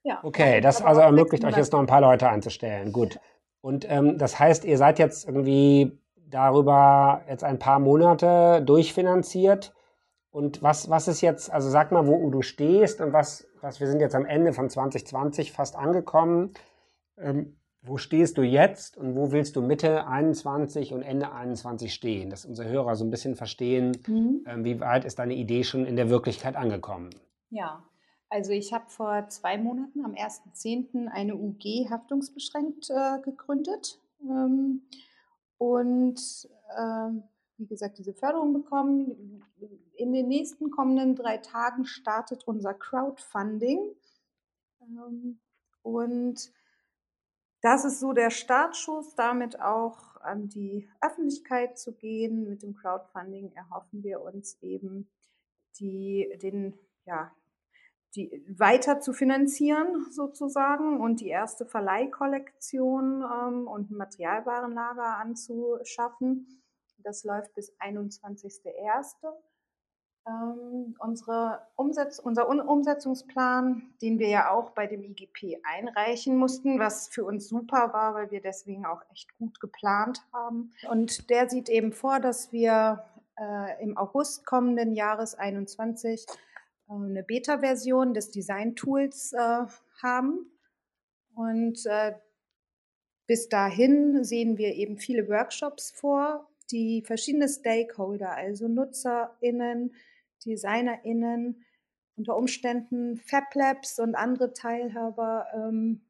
[0.03, 2.91] Ja, okay, das also ermöglicht euch jetzt noch ein paar Leute einzustellen.
[2.91, 3.19] Gut.
[3.61, 5.97] Und ähm, das heißt, ihr seid jetzt irgendwie
[6.29, 9.73] darüber jetzt ein paar Monate durchfinanziert.
[10.31, 13.87] Und was, was ist jetzt, also sag mal, wo du stehst und was, was wir
[13.87, 16.53] sind jetzt am Ende von 2020 fast angekommen.
[17.17, 22.29] Ähm, wo stehst du jetzt und wo willst du Mitte 21 und Ende 21 stehen,
[22.29, 24.43] dass unsere Hörer so ein bisschen verstehen, mhm.
[24.47, 27.09] ähm, wie weit ist deine Idee schon in der Wirklichkeit angekommen?
[27.49, 27.83] Ja,
[28.29, 31.07] also ich habe vor zwei Monaten am 1.10.
[31.07, 33.99] eine UG haftungsbeschränkt äh, gegründet.
[34.21, 34.81] Ähm,
[35.59, 37.23] und ähm,
[37.57, 39.43] wie gesagt, diese Förderung bekommen.
[39.95, 43.79] In den nächsten kommenden drei Tagen startet unser Crowdfunding.
[44.81, 45.39] Ähm,
[45.83, 46.51] und
[47.61, 52.47] das ist so der Startschuss, damit auch an die Öffentlichkeit zu gehen.
[52.47, 55.09] Mit dem Crowdfunding erhoffen wir uns eben
[55.79, 57.35] die, den, ja,
[58.15, 66.47] die weiter zu finanzieren sozusagen und die erste Verleihkollektion ähm, und ein Materialwarenlager anzuschaffen.
[67.03, 69.15] Das läuft bis 21.01.
[70.27, 70.95] Ähm,
[71.75, 77.47] Umsetz unser Umsetzungsplan, den wir ja auch bei dem IGP einreichen mussten, was für uns
[77.47, 80.71] super war, weil wir deswegen auch echt gut geplant haben.
[80.89, 83.05] Und der sieht eben vor, dass wir
[83.39, 86.33] äh, im August kommenden Jahres 21 äh,
[86.89, 89.65] eine Beta-Version des Design-Tools äh,
[90.01, 90.51] haben.
[91.35, 92.13] Und äh,
[93.27, 99.93] bis dahin sehen wir eben viele Workshops vor, die verschiedene Stakeholder, also NutzerInnen,
[100.45, 101.63] DesignerInnen,
[102.15, 106.01] unter Umständen Fab Labs und andere Teilhaber ähm,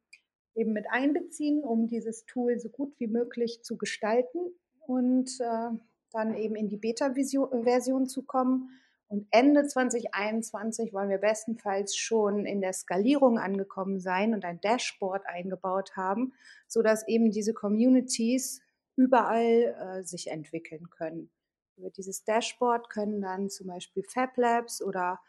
[0.55, 4.39] eben mit einbeziehen, um dieses Tool so gut wie möglich zu gestalten
[4.87, 5.77] und äh,
[6.11, 8.69] dann eben in die Beta-Version zu kommen.
[9.09, 15.25] Und Ende 2021 wollen wir bestenfalls schon in der Skalierung angekommen sein und ein Dashboard
[15.25, 16.33] eingebaut haben,
[16.67, 18.61] so dass eben diese Communities
[18.95, 21.31] überall äh, sich entwickeln können.
[21.75, 25.19] Über dieses Dashboard können dann zum Beispiel Fab Labs oder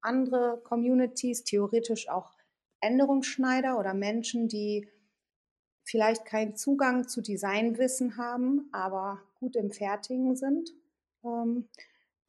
[0.00, 2.36] andere Communities, theoretisch auch
[2.80, 4.86] Änderungsschneider oder Menschen, die
[5.82, 10.70] vielleicht keinen Zugang zu Designwissen haben, aber gut im Fertigen sind,
[11.24, 11.68] ähm,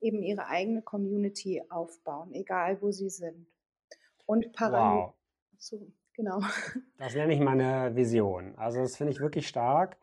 [0.06, 3.48] eben ihre eigene Community aufbauen, egal wo sie sind.
[4.26, 5.08] Und parallel.
[5.08, 5.13] Wow.
[5.58, 6.39] So, genau.
[6.98, 8.56] Das nenne ich meine Vision.
[8.56, 9.98] Also das finde ich wirklich stark.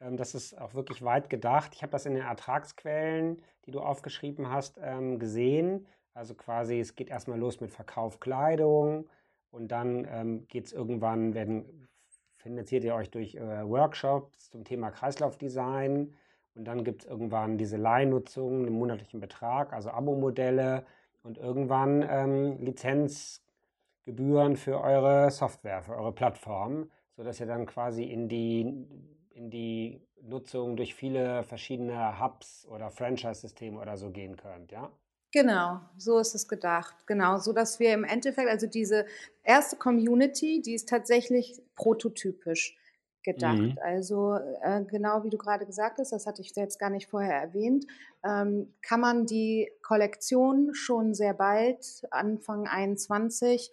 [0.00, 1.74] Ähm, das ist auch wirklich weit gedacht.
[1.74, 5.86] Ich habe das in den Ertragsquellen, die du aufgeschrieben hast, ähm, gesehen.
[6.14, 9.08] Also quasi, es geht erstmal los mit Verkauf Kleidung
[9.50, 11.88] und dann ähm, geht es irgendwann, werden,
[12.36, 16.14] finanziert ihr euch durch äh, Workshops zum Thema Kreislaufdesign
[16.58, 20.84] und dann gibt es irgendwann diese Leihnutzung, den monatlichen Betrag, also Abo-Modelle
[21.22, 28.28] und irgendwann ähm, Lizenzgebühren für eure Software, für eure Plattform, sodass ihr dann quasi in
[28.28, 28.86] die
[29.30, 34.90] in die Nutzung durch viele verschiedene Hubs oder Franchise-Systeme oder so gehen könnt, ja?
[35.30, 37.06] Genau, so ist es gedacht.
[37.06, 39.06] Genau, so dass wir im Endeffekt, also diese
[39.44, 42.76] erste Community, die ist tatsächlich prototypisch
[43.22, 43.58] gedacht.
[43.58, 43.78] Mhm.
[43.82, 47.34] Also äh, genau wie du gerade gesagt hast, das hatte ich jetzt gar nicht vorher
[47.34, 47.86] erwähnt,
[48.24, 53.70] ähm, kann man die Kollektion schon sehr bald, Anfang 21,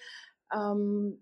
[0.54, 1.22] ähm,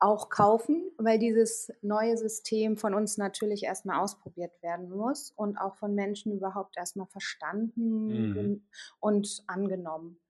[0.00, 5.76] auch kaufen, weil dieses neue System von uns natürlich erstmal ausprobiert werden muss und auch
[5.76, 8.62] von Menschen überhaupt erstmal verstanden mhm.
[9.00, 10.20] und angenommen.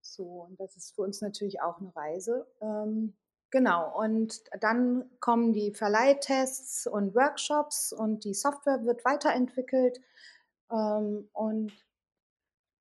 [0.00, 2.46] So, und das ist für uns natürlich auch eine Reise.
[2.60, 3.14] Ähm,
[3.52, 10.00] genau, und dann kommen die Verleihtests und Workshops und die Software wird weiterentwickelt
[10.72, 11.72] ähm, und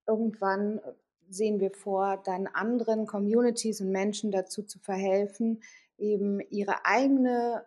[0.07, 0.81] irgendwann
[1.29, 5.61] sehen wir vor, dann anderen Communities und Menschen dazu zu verhelfen,
[5.97, 7.65] eben ihre eigene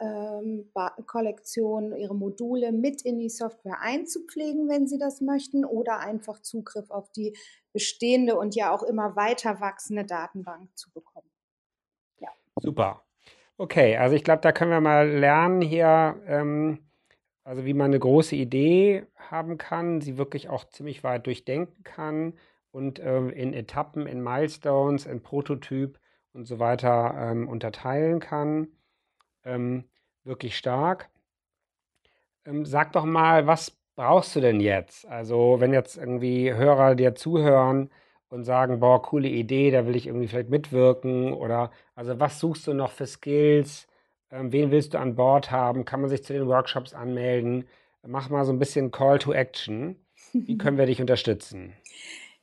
[0.00, 0.70] ähm,
[1.06, 6.90] Kollektion, ihre Module mit in die Software einzupflegen, wenn sie das möchten, oder einfach Zugriff
[6.90, 7.36] auf die
[7.72, 11.23] bestehende und ja auch immer weiter wachsende Datenbank zu bekommen.
[12.64, 13.04] Super.
[13.58, 16.78] Okay, also ich glaube, da können wir mal lernen hier, ähm,
[17.44, 22.38] also wie man eine große Idee haben kann, sie wirklich auch ziemlich weit durchdenken kann
[22.70, 26.00] und ähm, in Etappen, in Milestones, in Prototyp
[26.32, 28.68] und so weiter ähm, unterteilen kann.
[29.44, 29.84] Ähm,
[30.24, 31.10] wirklich stark.
[32.46, 35.06] Ähm, sag doch mal, was brauchst du denn jetzt?
[35.06, 37.90] Also, wenn jetzt irgendwie Hörer dir zuhören
[38.34, 42.66] und sagen, boah, coole Idee, da will ich irgendwie vielleicht mitwirken oder also was suchst
[42.66, 43.86] du noch für Skills?
[44.30, 45.84] Ähm, wen willst du an Bord haben?
[45.84, 47.68] Kann man sich zu den Workshops anmelden?
[48.06, 50.04] Mach mal so ein bisschen Call to Action.
[50.32, 51.74] Wie können wir dich unterstützen?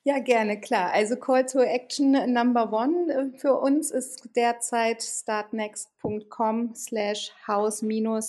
[0.03, 0.91] Ja, gerne, klar.
[0.93, 8.25] Also Call to Action Number One äh, für uns ist derzeit startnext.com slash house-off-all.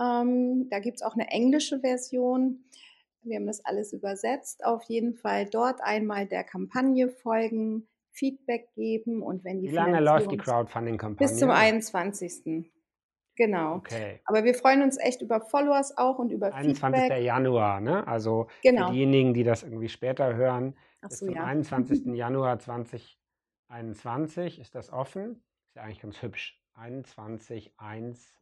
[0.00, 2.64] Ähm, da gibt's auch eine englische Version.
[3.28, 4.64] Wir haben das alles übersetzt.
[4.64, 10.00] Auf jeden Fall dort einmal der Kampagne folgen, Feedback geben und wenn die Wie lange
[10.00, 11.28] läuft die Crowdfunding-Kampagne?
[11.28, 12.68] Bis zum 21.
[13.36, 13.76] Genau.
[13.76, 14.20] Okay.
[14.24, 17.00] Aber wir freuen uns echt über Followers auch und über 21.
[17.00, 17.22] Feedback.
[17.22, 18.04] Januar, ne?
[18.08, 18.88] Also genau.
[18.88, 21.44] für diejenigen, die das irgendwie später hören, Ach bis so, zum ja.
[21.44, 22.04] 21.
[22.16, 25.40] Januar 2021 ist das offen.
[25.68, 26.60] Ist ja eigentlich ganz hübsch.
[26.76, 28.32] 21.1.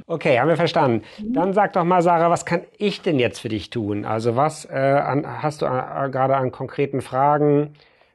[0.08, 1.04] Okay, haben wir verstanden.
[1.18, 1.32] Mhm.
[1.32, 4.04] Dann sag doch mal, Sarah, was kann ich denn jetzt für dich tun?
[4.04, 7.74] Also was äh, an, hast du an, gerade an konkreten Fragen,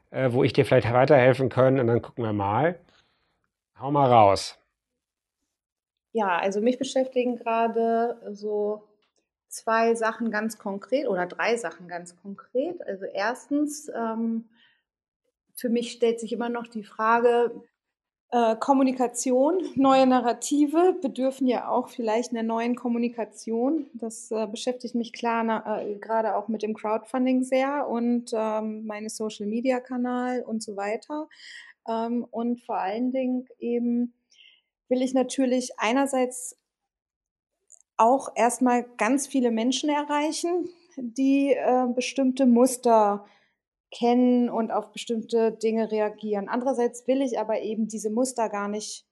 [0.10, 1.80] äh, wo ich dir vielleicht weiterhelfen kann?
[1.80, 2.80] Und dann gucken wir mal.
[3.78, 4.58] Hau mal raus.
[6.14, 8.88] Ja, also mich beschäftigen gerade so
[9.48, 12.86] zwei Sachen ganz konkret oder drei Sachen ganz konkret.
[12.88, 14.46] Also erstens, ähm,
[15.56, 17.52] für mich stellt sich immer noch die Frage,
[18.32, 23.88] äh, Kommunikation, neue Narrative bedürfen ja auch vielleicht einer neuen Kommunikation.
[23.94, 29.10] Das äh, beschäftigt mich klar äh, gerade auch mit dem Crowdfunding sehr und ähm, meine
[29.10, 31.28] Social-Media-Kanal und so weiter.
[31.90, 34.14] Ähm, und vor allen Dingen eben
[34.88, 36.58] will ich natürlich einerseits
[37.98, 43.26] auch erstmal ganz viele Menschen erreichen, die äh, bestimmte Muster
[43.92, 46.48] kennen und auf bestimmte Dinge reagieren.
[46.50, 49.06] Andererseits will ich aber eben diese Muster gar nicht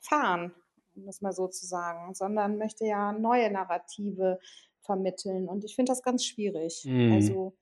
[0.00, 0.52] fahren,
[0.94, 4.38] um das mal so zu sagen, sondern möchte ja neue Narrative
[4.82, 5.48] vermitteln.
[5.48, 6.84] Und ich finde das ganz schwierig.
[6.84, 7.12] Mhm.
[7.12, 7.56] Also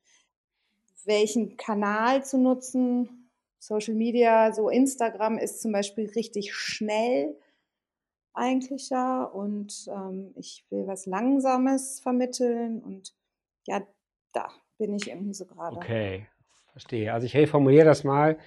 [1.04, 7.36] welchen Kanal zu nutzen, Social Media, so Instagram ist zum Beispiel richtig schnell
[8.34, 13.12] eigentlich ja und ähm, ich will was Langsames vermitteln und
[13.66, 13.82] ja,
[14.32, 15.76] da bin ich irgendwie so gerade.
[15.76, 16.26] Okay,
[16.78, 17.12] verstehe.
[17.12, 18.38] Also ich reformuliere das mal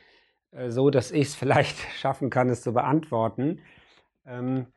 [0.51, 3.59] äh, so, dass ich es vielleicht schaffen kann, es zu beantworten.
[4.25, 4.67] Ähm,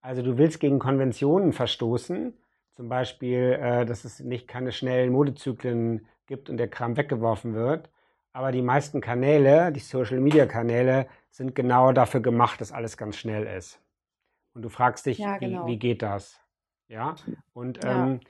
[0.00, 2.34] also du willst gegen Konventionen verstoßen,
[2.74, 7.88] zum Beispiel, äh, dass es nicht keine schnellen Modezyklen gibt und der Kram weggeworfen wird.
[8.32, 13.80] Aber die meisten Kanäle, die Social-Media-Kanäle, sind genau dafür gemacht, dass alles ganz schnell ist.
[14.54, 15.66] Und du fragst dich, Ja, genau.
[15.66, 16.40] wie, wie geht das?
[16.88, 17.14] Ja,
[17.54, 18.04] und Ja.
[18.04, 18.20] ähm,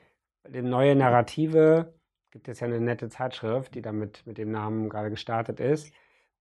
[0.47, 1.93] die neue Narrative,
[2.31, 5.93] gibt jetzt ja eine nette Zeitschrift, die damit mit dem Namen gerade gestartet ist.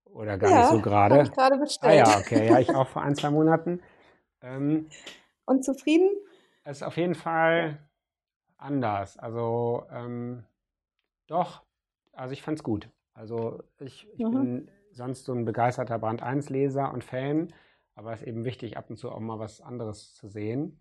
[0.05, 1.22] Oder gar nicht so gerade.
[1.22, 1.94] ich gerade Ah bestellt.
[1.96, 3.81] ja, okay, ja, ich auch vor ein, zwei Monaten.
[4.42, 4.90] Ähm,
[5.46, 6.11] Und zufrieden?
[6.64, 7.79] es ist auf jeden Fall
[8.57, 9.16] anders.
[9.18, 10.44] Also ähm,
[11.27, 11.62] doch,
[12.12, 12.90] also ich fand's gut.
[13.14, 14.31] Also ich, ich Mhm.
[14.31, 17.53] bin sonst so ein begeisterter Brand 1-Leser und Fan,
[17.94, 20.81] aber es ist eben wichtig, ab und zu auch mal was anderes zu sehen.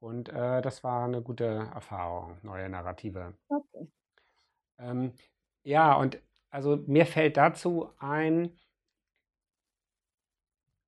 [0.00, 3.34] Und äh, das war eine gute Erfahrung, neue Narrative.
[3.50, 3.86] Okay.
[4.82, 5.12] Ähm,
[5.64, 8.58] ja, und also mir fällt dazu ein,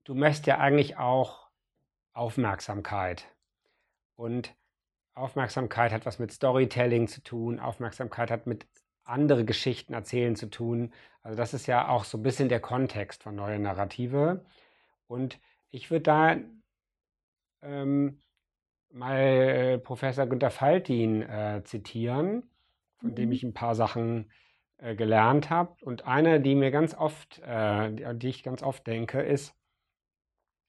[0.04, 1.48] du möchtest ja eigentlich auch
[2.12, 3.26] Aufmerksamkeit.
[4.16, 4.54] Und
[5.14, 8.66] Aufmerksamkeit hat was mit Storytelling zu tun, Aufmerksamkeit hat mit
[9.04, 10.92] andere Geschichten erzählen zu tun.
[11.22, 14.44] Also das ist ja auch so ein bisschen der Kontext von neue Narrative.
[15.07, 15.38] Und
[15.70, 16.37] ich würde da
[17.62, 18.20] ähm,
[18.90, 22.48] mal äh, Professor Günter Faltin äh, zitieren,
[23.00, 23.14] von mhm.
[23.14, 24.30] dem ich ein paar Sachen
[24.78, 25.76] äh, gelernt habe.
[25.85, 29.54] Und eine, die mir ganz oft, äh, die, die ich ganz oft denke, ist,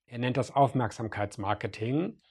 [0.08, 2.22] er nennt das Aufmerksamkeitsmarketing.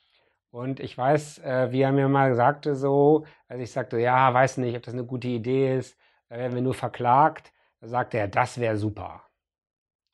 [0.51, 4.59] Und ich weiß, äh, wie er mir mal sagte, so, als ich sagte, ja, weiß
[4.59, 7.53] nicht, ob das eine gute Idee ist, da werden wir nur verklagt.
[7.81, 9.25] Da sagte er, das wäre super.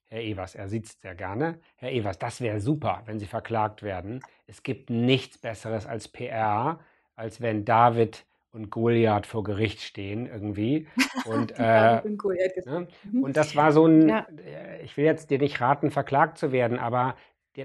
[0.07, 1.61] Herr Evers, er sieht es sehr gerne.
[1.77, 4.21] Herr Evers, das wäre super, wenn Sie verklagt werden.
[4.47, 6.81] Es gibt nichts Besseres als PR,
[7.15, 10.89] als wenn David und Goliath vor Gericht stehen irgendwie.
[11.27, 12.89] Und, äh, ne?
[13.05, 13.23] Mhm.
[13.25, 14.27] und das war so ein, ja.
[14.45, 17.15] Äh, ich will jetzt dir nicht raten, verklagt zu werden, aber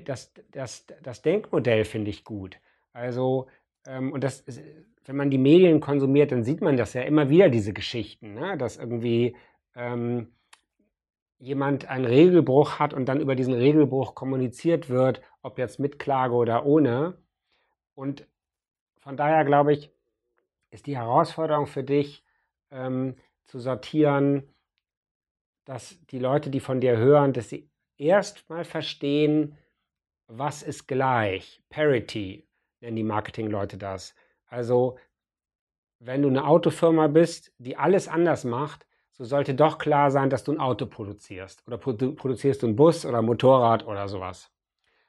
[0.04, 2.60] das, das, das Denkmodell finde ich gut.
[2.92, 3.48] Also,
[3.88, 4.44] ähm, und das,
[5.06, 8.58] wenn man die Medien konsumiert, dann sieht man das ja immer wieder, diese Geschichten, ne?
[8.58, 9.36] dass irgendwie
[9.76, 10.34] ähm,
[11.40, 16.34] jemand einen Regelbruch hat und dann über diesen Regelbruch kommuniziert wird, ob jetzt mit Klage
[16.34, 17.18] oder ohne.
[17.94, 18.28] Und
[19.00, 19.95] von daher glaube ich,
[20.76, 22.24] ist die Herausforderung für dich
[22.70, 24.54] ähm, zu sortieren,
[25.64, 29.58] dass die Leute, die von dir hören, dass sie erst mal verstehen,
[30.28, 31.64] was ist gleich.
[31.70, 32.48] Parity
[32.82, 34.16] nennen die Marketingleute das.
[34.48, 34.98] Also,
[36.00, 40.44] wenn du eine Autofirma bist, die alles anders macht, so sollte doch klar sein, dass
[40.44, 41.66] du ein Auto produzierst.
[41.68, 44.52] Oder produ produzierst du einen Bus oder ein Motorrad oder sowas.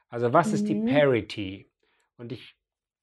[0.08, 0.54] Also, was mhm.
[0.54, 0.86] ist die mhm.
[0.86, 1.72] Parity?
[2.18, 2.56] Und ich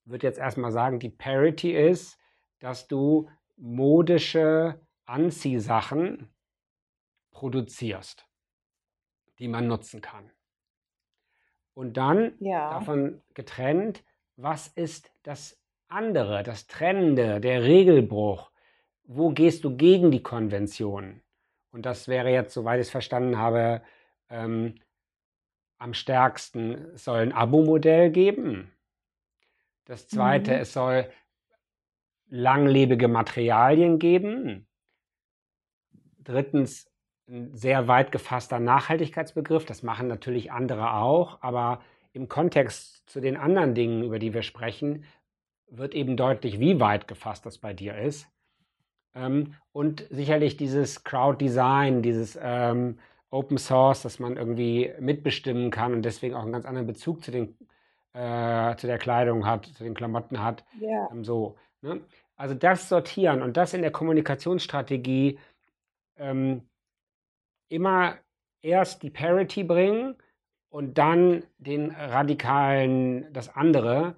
[0.06, 2.18] würde jetzt erstmal sagen, die Parity ist,
[2.64, 6.34] dass du modische Anziehsachen
[7.32, 8.26] produzierst,
[9.38, 10.32] die man nutzen kann.
[11.74, 12.70] Und dann ja.
[12.70, 14.06] davon getrennt,
[14.38, 18.50] was ist das andere, das Trennende, der Regelbruch?
[19.04, 21.22] Wo gehst du gegen die Konvention?
[21.72, 23.82] Und das wäre jetzt, soweit ich es verstanden habe,
[24.30, 24.80] ähm,
[25.80, 28.72] am stärksten, es soll ein Abo-Modell geben.
[29.84, 30.62] Das zweite, mhm.
[30.62, 31.12] es soll
[32.34, 34.66] langlebige Materialien geben.
[36.24, 36.90] Drittens,
[37.30, 39.66] ein sehr weit gefasster Nachhaltigkeitsbegriff.
[39.66, 44.42] Das machen natürlich andere auch, aber im Kontext zu den anderen Dingen, über die wir
[44.42, 45.06] sprechen,
[45.68, 48.28] wird eben deutlich, wie weit gefasst das bei dir ist.
[49.14, 52.98] Ähm, und sicherlich dieses Crowd-Design, dieses ähm,
[53.30, 57.30] Open Source, dass man irgendwie mitbestimmen kann und deswegen auch einen ganz anderen Bezug zu,
[57.30, 57.56] den,
[58.14, 60.64] äh, zu der Kleidung hat, zu den Klamotten hat.
[60.82, 61.10] Yeah.
[61.12, 62.02] Ähm, so, ne?
[62.36, 65.40] Also das sortieren und das in der Kommunikationsstrategie
[66.18, 66.68] ähm,
[67.70, 68.18] immer
[68.62, 70.16] erst die Parity bringen
[70.70, 74.16] und dann den radikalen das andere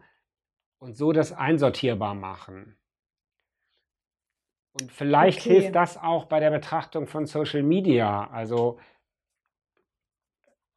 [0.80, 2.78] und so das einsortierbar machen.
[4.80, 5.62] Und vielleicht okay.
[5.62, 8.30] hilft das auch bei der Betrachtung von Social Media.
[8.30, 8.78] Also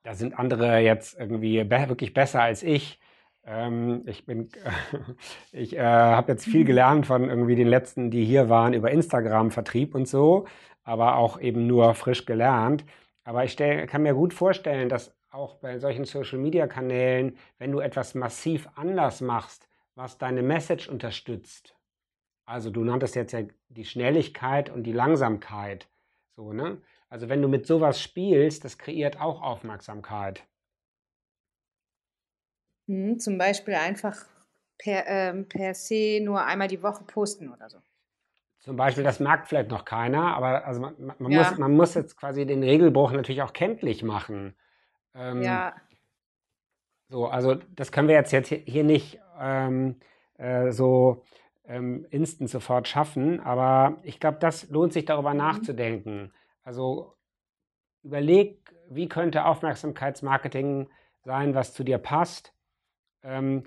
[0.04, 3.00] da sind andere jetzt irgendwie be wirklich besser als ich.
[3.48, 4.50] Ähm, ich bin,
[5.52, 9.94] ich äh, habe jetzt viel gelernt von irgendwie den letzten, die hier waren über Instagram-Vertrieb
[9.94, 10.46] und so
[10.88, 12.82] aber auch eben nur frisch gelernt.
[13.22, 18.14] Aber ich stell, kann mir gut vorstellen, dass auch bei solchen Social-Media-Kanälen, wenn du etwas
[18.14, 21.76] massiv anders machst, was deine Message unterstützt,
[22.46, 25.90] also du nanntest jetzt ja die Schnelligkeit und die Langsamkeit,
[26.34, 26.80] so, ne?
[27.10, 30.44] Also wenn du mit sowas spielst, das kreiert auch Aufmerksamkeit.
[32.88, 34.16] Hm, zum Beispiel einfach
[34.78, 37.78] per, ähm, per se nur einmal die Woche posten oder so.
[38.60, 41.38] Zum Beispiel, das merkt vielleicht noch keiner, aber also man, man ja.
[41.38, 44.56] muss, man muss jetzt quasi den Regelbruch natürlich auch kenntlich machen.
[45.14, 45.74] Ähm, ja.
[47.08, 50.00] So, also das können wir jetzt, jetzt hier nicht ähm,
[50.36, 51.24] äh, so
[51.66, 55.38] ähm, instant sofort schaffen, aber ich glaube, das lohnt sich darüber mhm.
[55.38, 56.32] nachzudenken.
[56.62, 57.14] Also
[58.02, 60.88] überleg, wie könnte Aufmerksamkeitsmarketing
[61.24, 62.54] sein, was zu dir passt.
[63.22, 63.64] Ähm,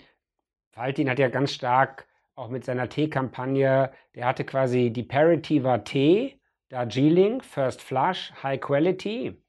[0.71, 5.83] Faltin hat ja ganz stark auch mit seiner Tee-Kampagne, der hatte quasi die Parity war
[5.83, 9.41] Tee, Darjeeling, First Flush, High Quality.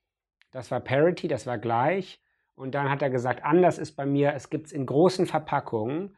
[0.51, 2.21] Das war Parity, das war gleich.
[2.55, 6.17] Und dann hat er gesagt, anders ist bei mir, es gibt es in großen Verpackungen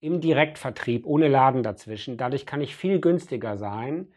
[0.00, 2.16] im Direktvertrieb ohne Laden dazwischen.
[2.16, 4.12] Dadurch kann ich viel günstiger sein.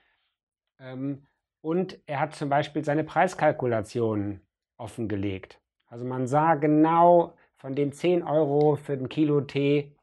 [0.79, 1.25] Ähm,
[1.61, 4.41] und er hat zum Beispiel seine Preiskalkulationen
[4.77, 5.61] offengelegt.
[5.87, 9.95] Also man sah genau von den 10 Euro für ein Kilo Tee,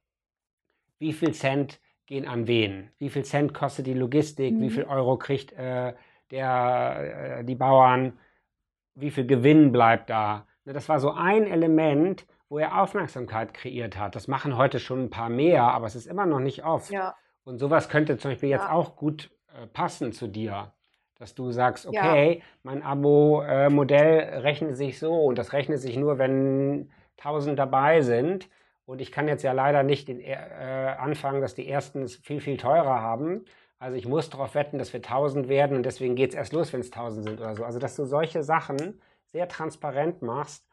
[0.99, 4.61] wie viel Cent gehen an wen, wie viel Cent kostet die Logistik, mhm.
[4.61, 5.95] wie viel Euro kriegt äh,
[6.31, 8.19] der, äh, die Bauern,
[8.95, 10.47] wie viel Gewinn bleibt da.
[10.65, 14.15] Ne, das war so ein Element, wo er Aufmerksamkeit kreiert hat.
[14.15, 16.91] Das machen heute schon ein paar mehr, aber es ist immer noch nicht oft.
[16.91, 17.17] Ja.
[17.45, 18.73] Und sowas könnte zum Beispiel jetzt ja.
[18.73, 20.73] auch gut äh, passen zu dir.
[21.19, 22.45] Dass du sagst, okay, ja.
[22.63, 28.49] mein Abo-Modell äh, rechnet sich so und das rechnet sich nur, wenn 1000 dabei sind.
[28.85, 30.35] Und ich kann jetzt ja leider nicht den, äh,
[30.99, 33.45] anfangen, dass die ersten es viel, viel teurer haben.
[33.79, 36.73] Also ich muss darauf wetten, dass wir 1000 werden und deswegen geht es erst los,
[36.73, 37.65] wenn es 1000 sind oder so.
[37.65, 40.67] Also dass du solche Sachen sehr transparent machst.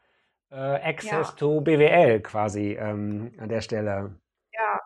[0.50, 1.36] Äh, Access ja.
[1.36, 4.14] to BWL quasi ähm, an der Stelle.
[4.52, 4.80] Ja.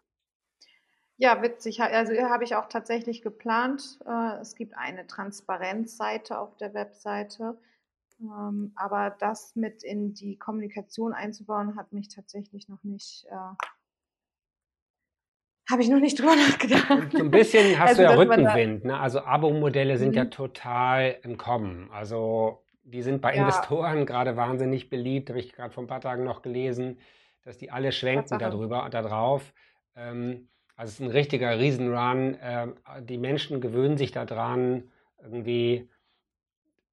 [1.18, 1.82] Ja, witzig.
[1.82, 3.98] Also habe ich auch tatsächlich geplant.
[4.06, 7.58] Äh, es gibt eine Transparenzseite auf der Webseite
[8.20, 13.54] ähm, aber das mit in die Kommunikation einzubauen, hat mich tatsächlich noch nicht, äh,
[15.70, 17.12] habe ich noch nicht drüber nachgedacht.
[17.12, 18.84] So ein bisschen hast also, du ja Rückenwind.
[18.84, 18.98] Ne?
[18.98, 20.16] Also Abo-Modelle sind mhm.
[20.16, 21.90] ja total im Kommen.
[21.92, 23.42] Also die sind bei ja.
[23.42, 25.28] Investoren gerade wahnsinnig beliebt.
[25.28, 26.98] Habe ich gerade vor ein paar Tagen noch gelesen,
[27.42, 29.52] dass die alle schwenken darüber, da drauf.
[29.94, 32.36] Ähm, also es ist ein richtiger Riesenrun.
[32.40, 34.90] Ähm, die Menschen gewöhnen sich daran,
[35.22, 35.88] irgendwie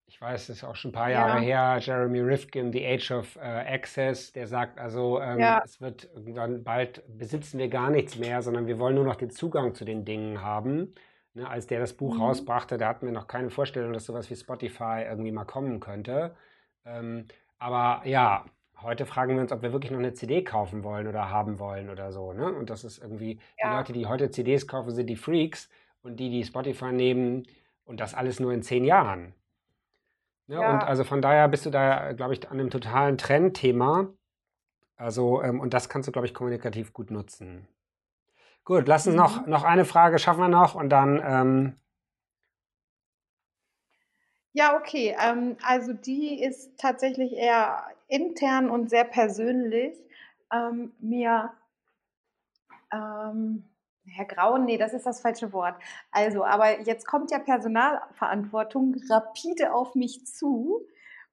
[0.07, 1.73] ich weiß, das ist auch schon ein paar Jahre ja.
[1.73, 5.61] her, Jeremy Rifkin, The Age of uh, Access, der sagt also, ähm, ja.
[5.63, 9.29] es wird irgendwann bald besitzen wir gar nichts mehr, sondern wir wollen nur noch den
[9.29, 10.93] Zugang zu den Dingen haben.
[11.33, 12.21] Ne, als der das Buch mhm.
[12.21, 16.33] rausbrachte, da hatten wir noch keine Vorstellung, dass sowas wie Spotify irgendwie mal kommen könnte.
[16.85, 17.27] Ähm,
[17.59, 18.45] aber ja,
[18.81, 21.89] heute fragen wir uns, ob wir wirklich noch eine CD kaufen wollen oder haben wollen
[21.89, 22.31] oder so.
[22.31, 22.53] Ne?
[22.53, 23.69] Und das ist irgendwie, ja.
[23.69, 25.69] die Leute, die heute CDs kaufen, sind die Freaks
[26.03, 27.43] und die, die Spotify nehmen
[27.83, 29.33] und das alles nur in zehn Jahren.
[30.47, 30.55] Ne?
[30.55, 30.73] Ja.
[30.73, 34.07] Und also von daher bist du da, glaube ich, an einem totalen Trendthema.
[34.97, 37.67] Also, ähm, und das kannst du, glaube ich, kommunikativ gut nutzen.
[38.63, 39.21] Gut, lass uns mhm.
[39.21, 41.21] noch, noch eine Frage schaffen wir noch und dann.
[41.23, 41.79] Ähm
[44.53, 45.15] ja, okay.
[45.21, 49.97] Ähm, also die ist tatsächlich eher intern und sehr persönlich.
[50.51, 51.51] Ähm, mir
[52.91, 53.65] ähm,
[54.07, 55.75] Herr Grauen, nee, das ist das falsche Wort.
[56.11, 60.85] Also, aber jetzt kommt ja Personalverantwortung rapide auf mich zu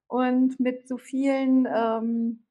[0.06, 2.44] und mit so vielen ähm,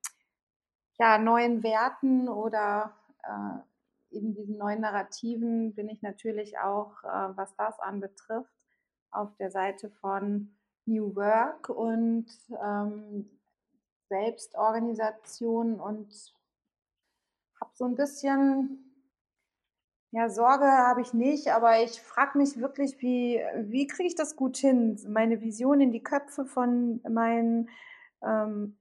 [0.99, 7.55] ja, neuen Werten oder äh, eben diesen neuen Narrativen bin ich natürlich auch, äh, was
[7.55, 8.53] das anbetrifft,
[9.09, 10.55] auf der Seite von
[10.85, 12.27] New Work und
[12.63, 13.29] ähm,
[14.09, 16.33] Selbstorganisation und
[17.59, 18.90] habe so ein bisschen
[20.11, 24.35] ja, Sorge habe ich nicht, aber ich frage mich wirklich, wie, wie kriege ich das
[24.35, 27.69] gut hin, meine Vision in die Köpfe von meinen
[28.21, 28.75] ähm,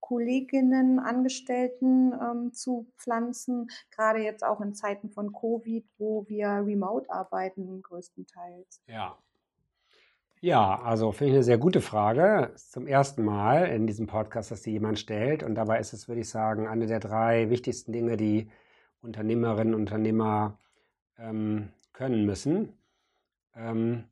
[0.00, 7.10] Kolleginnen, Angestellten ähm, zu pflanzen, gerade jetzt auch in Zeiten von Covid, wo wir remote
[7.10, 8.80] arbeiten größtenteils.
[8.86, 9.18] Ja.
[10.40, 12.52] Ja, also finde ich eine sehr gute Frage.
[12.54, 15.42] Zum ersten Mal in diesem Podcast, dass die jemand stellt.
[15.42, 18.48] Und dabei ist es, würde ich sagen, eine der drei wichtigsten Dinge, die
[19.02, 20.56] Unternehmerinnen und Unternehmer
[21.18, 22.78] ähm, können müssen.
[23.54, 24.04] Ähm,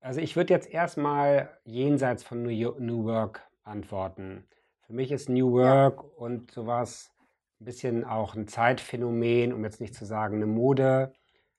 [0.00, 4.44] also ich würde jetzt erstmal jenseits von New, New, Work antworten.
[4.86, 6.08] Für mich ist New Work ja.
[6.16, 7.12] und sowas
[7.60, 11.12] ein bisschen auch ein Zeitphänomen, um jetzt nicht zu sagen eine Mode.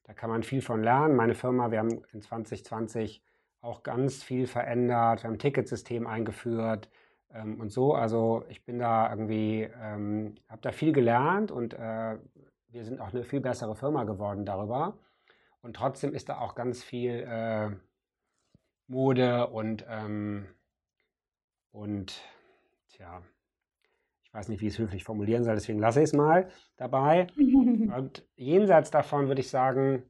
[0.04, 1.16] Da kann man viel von lernen.
[1.16, 3.24] Meine Firma, wir haben in 2020
[3.62, 5.24] auch ganz viel verändert.
[5.24, 6.90] Wir haben ein Ticketsystem eingeführt
[7.34, 7.94] ähm, und so.
[7.94, 12.18] Also ich bin da irgendwie, ähm, habe da viel gelernt und äh,
[12.74, 14.98] wir sind auch eine viel bessere Firma geworden darüber.
[15.62, 17.70] Und trotzdem ist da auch ganz viel äh,
[18.88, 20.48] Mode und, ähm,
[21.72, 22.22] und
[22.90, 23.24] tja,
[24.24, 27.28] ich weiß nicht, wie ich es höflich formulieren soll, deswegen lasse ich es mal dabei.
[27.38, 30.10] und jenseits davon würde ich sagen,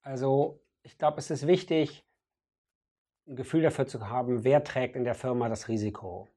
[0.00, 2.06] also ich glaube, es ist wichtig,
[3.26, 6.28] ein Gefühl dafür zu haben, wer trägt in der Firma das Risiko.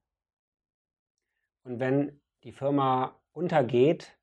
[1.64, 4.18] Und wenn die Firma untergeht,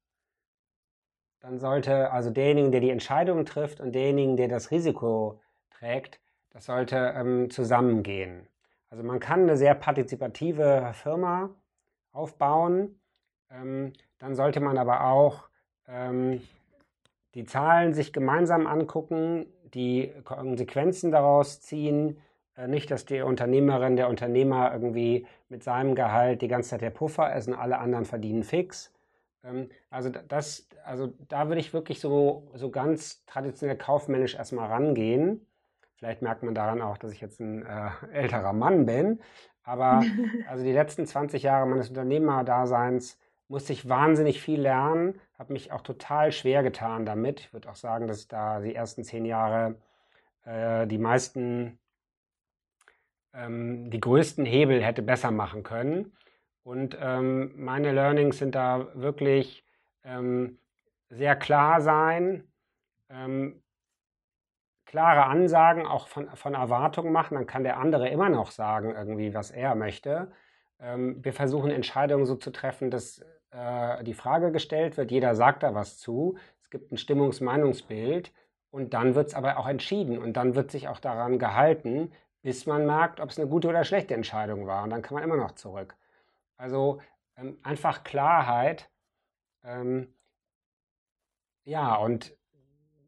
[1.41, 6.21] dann sollte also derjenige, der die Entscheidung trifft und derjenige, der das Risiko trägt,
[6.51, 8.49] das sollte ähm, zusammengehen.
[8.91, 11.51] Also man kann eine sehr partizipative Firma
[12.13, 12.99] aufbauen,
[13.51, 15.45] ähm, dann sollte man aber auch
[15.87, 16.43] ähm,
[17.35, 22.19] die Zahlen sich gemeinsam angucken, die Konsequenzen daraus ziehen,
[22.57, 26.91] äh, nicht, dass die Unternehmerin, der Unternehmer irgendwie mit seinem Gehalt die ganze Zeit der
[26.91, 28.93] Puffer ist und alle anderen verdienen fix,
[29.91, 35.47] also das, also da würde ich wirklich so, so ganz traditionell kaufmännisch erstmal rangehen.
[35.97, 39.21] Vielleicht merkt man daran auch, dass ich jetzt ein äh, älterer Mann bin.
[39.63, 40.03] Aber
[40.49, 43.19] also die letzten 20 Jahre meines Unternehmerdaseins
[43.49, 47.41] musste ich wahnsinnig viel lernen, habe mich auch total schwer getan damit.
[47.41, 49.77] Ich würde auch sagen, dass ich da die ersten zehn Jahre
[50.45, 51.79] äh, die meisten,
[53.33, 56.13] ähm, die größten Hebel hätte besser machen können.
[56.69, 59.65] Und ähm, meine Learnings sind da wirklich
[60.05, 60.59] ähm,
[61.09, 62.45] sehr klar sein,
[63.09, 63.63] ähm,
[64.85, 69.33] klare Ansagen auch von, von Erwartungen machen, dann kann der andere immer noch sagen, irgendwie,
[69.33, 70.31] was er möchte.
[70.79, 75.63] Ähm, wir versuchen Entscheidungen so zu treffen, dass äh, die Frage gestellt wird, jeder sagt
[75.63, 78.31] da was zu, es gibt ein Stimmungs-Meinungsbild.
[78.71, 80.19] Und dann wird es aber auch entschieden.
[80.19, 82.13] Und dann wird sich auch daran gehalten,
[82.43, 84.85] bis man merkt, ob es eine gute oder schlechte Entscheidung war.
[84.85, 85.97] Und dann kann man immer noch zurück.
[86.59, 87.01] Also
[87.37, 88.91] ähm, einfach Klarheit.
[89.65, 90.13] Ähm,
[91.65, 92.37] ja, und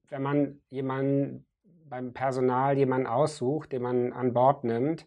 [0.08, 1.46] wenn man jemanden
[1.84, 5.06] beim Personal jemanden aussucht, den man an Bord nimmt,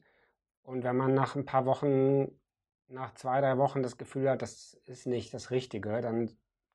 [0.64, 2.39] und wenn man nach ein paar Wochen,
[2.88, 6.32] nach zwei, drei Wochen das Gefühl hat, das ist nicht das Richtige, dann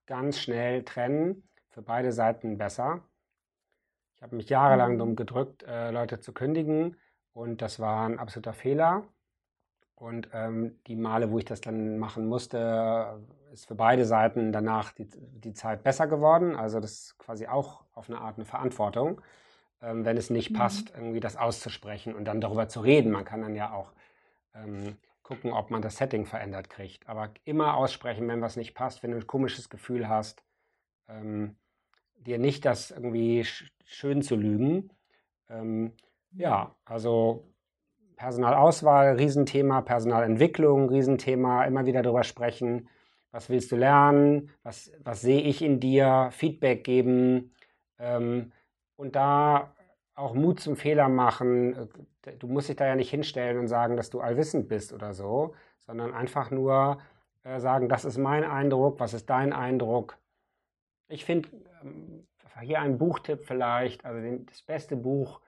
[0.07, 3.03] ganz schnell trennen, für beide Seiten besser.
[4.15, 4.99] Ich habe mich jahrelang mhm.
[4.99, 6.97] darum gedrückt, äh, Leute zu kündigen
[7.33, 9.07] und das war ein absoluter Fehler.
[9.99, 13.21] Und ähm, die Male, wo ich das dann machen musste,
[13.53, 16.55] ist für beide Seiten danach die, die Zeit besser geworden.
[16.55, 19.21] Also das ist quasi auch auf eine Art eine Verantwortung,
[19.83, 20.55] ähm, wenn es nicht mhm.
[20.57, 23.11] passt, irgendwie das auszusprechen und dann darüber zu reden.
[23.11, 23.93] Man kann dann ja auch
[24.55, 27.09] ähm, gucken, ob man das Setting verändert kriegt.
[27.09, 30.45] Aber immer aussprechen, wenn was nicht passt, wenn du ein komisches Gefühl hast,
[31.09, 31.57] ähm,
[32.15, 34.91] dir nicht das irgendwie sch schön zu lügen.
[35.49, 35.93] Ähm,
[36.31, 37.49] ja, also
[38.19, 42.89] Personalauswahl, Riesenthema, Personalentwicklung, Riesenthema, immer wieder darüber sprechen,
[43.31, 47.55] was willst du lernen, was, was sehe ich in dir, Feedback geben
[47.99, 48.53] ähm,
[48.97, 49.73] und da
[50.15, 51.89] auch Mut zum Fehler machen.
[52.41, 55.55] Du musst dich da ja nicht hinstellen und sagen, dass du allwissend bist oder so,
[55.79, 56.99] sondern einfach nur
[57.45, 60.19] äh, sagen, das ist mein Eindruck, was ist dein Eindruck.
[61.07, 61.49] Ich finde,
[61.83, 62.27] ähm,
[62.61, 65.41] hier ein Buchtipp vielleicht, also den, das beste Buch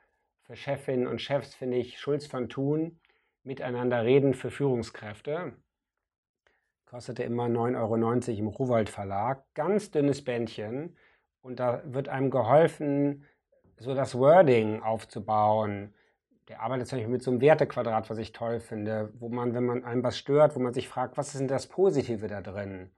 [0.50, 2.98] für Chefinnen und Chefs finde ich Schulz von Thun,
[3.44, 5.52] Miteinander reden für Führungskräfte.
[6.86, 9.44] Kostete immer 9,90 Euro im Ruwald Verlag.
[9.54, 10.96] Ganz dünnes Bändchen.
[11.40, 13.24] Und da wird einem geholfen,
[13.78, 15.94] so das Wording aufzubauen.
[16.48, 19.64] Der arbeitet zum Beispiel mit so einem Wertequadrat, was ich toll finde, wo man, wenn
[19.64, 22.90] man einem was stört, wo man sich fragt, was ist denn das Positive da drin?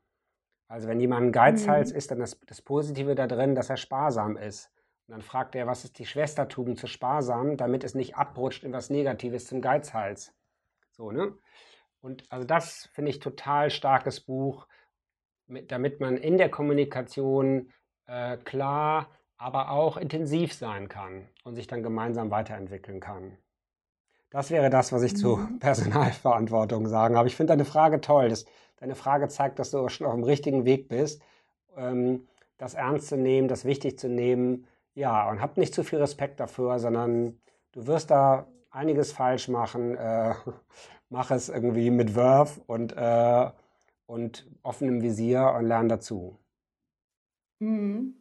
[0.68, 1.98] Also wenn jemand ein Geizhals mhm.
[1.98, 4.72] ist, dann ist das Positive da drin, dass er sparsam ist.
[5.07, 8.72] Und dann fragt er, was ist die Schwestertugend zu sparsam, damit es nicht abrutscht in
[8.72, 10.32] was Negatives zum Geizhals.
[10.90, 11.34] So, ne?
[12.00, 14.66] Und also das finde ich total starkes Buch,
[15.46, 17.70] mit, damit man in der Kommunikation
[18.07, 23.38] äh, klar, aber auch intensiv sein kann und sich dann gemeinsam weiterentwickeln kann.
[24.30, 25.16] Das wäre das, was ich mhm.
[25.16, 27.28] zu Personalverantwortung sagen habe.
[27.28, 28.28] Ich finde deine Frage toll.
[28.28, 28.46] Das,
[28.76, 31.22] deine Frage zeigt, dass du schon auf dem richtigen Weg bist,
[31.76, 32.26] ähm,
[32.57, 34.66] das ernst zu nehmen, das wichtig zu nehmen.
[34.95, 37.40] Ja, und hab nicht zu viel Respekt dafür, sondern
[37.72, 39.97] du wirst da einiges falsch machen.
[39.97, 40.34] Äh,
[41.09, 43.51] mach es irgendwie mit Wurf und, äh,
[44.07, 46.38] und offenem Visier und lern dazu.
[47.59, 48.16] Mhm.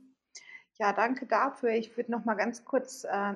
[0.78, 1.72] Ja, danke dafür.
[1.72, 3.34] Ich würde noch mal ganz kurz äh,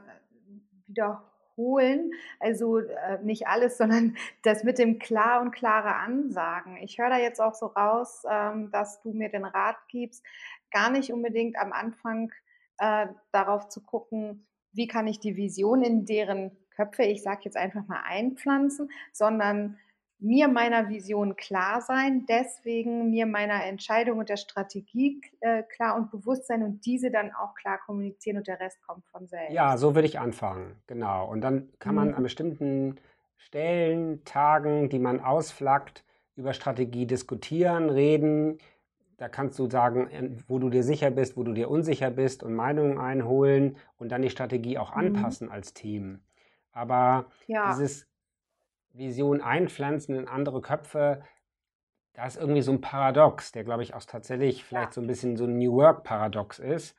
[0.88, 2.11] wiederholen.
[2.39, 6.77] Also äh, nicht alles, sondern das mit dem klar und klare Ansagen.
[6.77, 10.23] Ich höre da jetzt auch so raus, ähm, dass du mir den Rat gibst,
[10.71, 12.31] gar nicht unbedingt am Anfang
[12.78, 17.57] äh, darauf zu gucken, wie kann ich die Vision in deren Köpfe, ich sage jetzt
[17.57, 19.78] einfach mal einpflanzen, sondern
[20.19, 26.09] mir meiner Vision klar sein, deswegen mir meiner Entscheidung und der Strategie äh, klar und
[26.09, 29.53] bewusst sein und diese dann auch klar kommunizieren und der Rest kommt von selbst.
[29.53, 31.30] Ja, so würde ich anfangen, genau.
[31.30, 32.15] Und dann kann man mhm.
[32.15, 32.95] an bestimmten
[33.38, 36.03] Stellen, Tagen, die man ausflaggt,
[36.36, 38.57] über Strategie diskutieren, reden.
[39.18, 42.53] Da kannst du sagen, wo du dir sicher bist, wo du dir unsicher bist und
[42.53, 45.07] Meinungen einholen und dann die Strategie auch mhm.
[45.16, 45.53] anpassen mhm.
[45.53, 46.20] als Team.
[46.72, 47.70] Aber ja.
[47.70, 48.07] dieses
[48.93, 51.22] Vision einpflanzen in andere Köpfe,
[52.13, 54.93] da ist irgendwie so ein Paradox, der, glaube ich, auch tatsächlich vielleicht ja.
[54.93, 56.95] so ein bisschen so ein New Work-Paradox ist.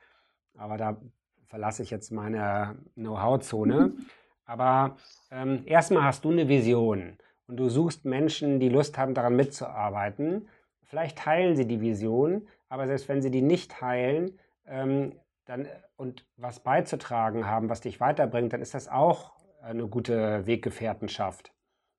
[0.55, 0.97] Aber da
[1.45, 3.93] verlasse ich jetzt meine Know-how-Zone.
[4.45, 4.95] Aber
[5.29, 10.47] ähm, erstmal hast du eine Vision und du suchst Menschen, die Lust haben, daran mitzuarbeiten.
[10.87, 15.13] Vielleicht teilen sie die Vision, aber selbst wenn sie die nicht teilen ähm,
[15.45, 21.53] dann, und was beizutragen haben, was dich weiterbringt, dann ist das auch eine gute Weggefährtenschaft.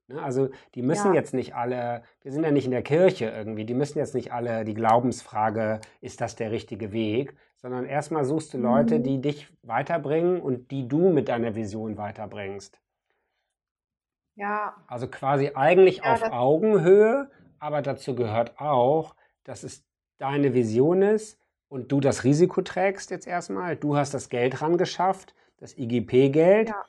[0.08, 0.22] Ne?
[0.22, 1.20] Also die müssen ja.
[1.20, 4.32] jetzt nicht alle, wir sind ja nicht in der Kirche irgendwie, die müssen jetzt nicht
[4.32, 9.02] alle die Glaubensfrage, ist das der richtige Weg, sondern erstmal suchst du Leute, mhm.
[9.02, 12.80] die dich weiterbringen und die du mit deiner Vision weiterbringst.
[14.36, 14.76] Ja.
[14.86, 17.30] Also quasi eigentlich ja, auf Augenhöhe,
[17.60, 19.84] aber dazu gehört auch, dass es
[20.18, 21.38] deine Vision ist
[21.68, 23.76] und du das Risiko trägst jetzt erstmal.
[23.76, 26.68] Du hast das Geld rangeschafft, das IGP-Geld.
[26.70, 26.84] Ja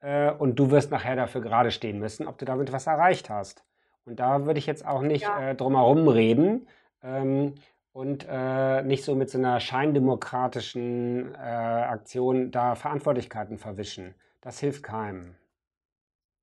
[0.00, 3.64] äh, und du wirst nachher dafür gerade stehen müssen, ob du damit was erreicht hast.
[4.04, 5.50] Und da würde ich jetzt auch nicht ja.
[5.50, 6.68] äh, drum herum reden.
[7.02, 7.54] Ähm,
[7.92, 14.14] und äh, nicht so mit so einer scheindemokratischen äh, Aktion da Verantwortlichkeiten verwischen.
[14.40, 15.34] Das hilft keinem.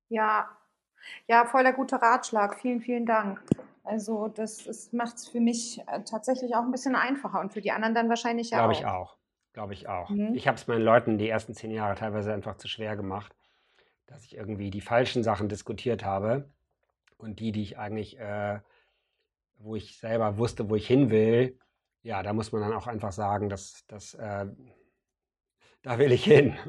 [0.08, 0.48] Ja,
[1.26, 2.60] ja, voll der gute Ratschlag.
[2.60, 3.42] Vielen, vielen Dank.
[3.84, 7.70] Also das macht es für mich äh, tatsächlich auch ein bisschen einfacher und für die
[7.70, 9.16] anderen dann wahrscheinlich ja Glaube ich auch.
[9.52, 10.10] Glaube ich auch.
[10.10, 10.34] Mhm.
[10.34, 13.34] Ich habe es meinen Leuten die ersten zehn Jahre teilweise einfach zu schwer gemacht,
[14.06, 16.50] dass ich irgendwie die falschen Sachen diskutiert habe
[17.16, 18.58] und die, die ich eigentlich äh,
[19.58, 21.58] wo ich selber wusste, wo ich hin will,
[22.02, 24.46] ja, da muss man dann auch einfach sagen, dass, dass äh,
[25.82, 26.56] da will ich hin.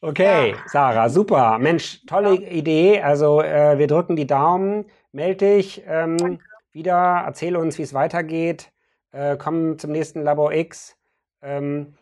[0.00, 0.54] okay.
[0.66, 1.58] Sarah, super.
[1.58, 2.48] Mensch, tolle ja.
[2.50, 3.00] Idee.
[3.00, 4.86] Also äh, wir drücken die Daumen.
[5.12, 6.40] Meld dich ähm,
[6.72, 8.72] wieder, erzähle uns, wie es weitergeht.
[9.12, 10.96] Äh, komm zum nächsten Labor X.
[11.42, 11.94] Ähm,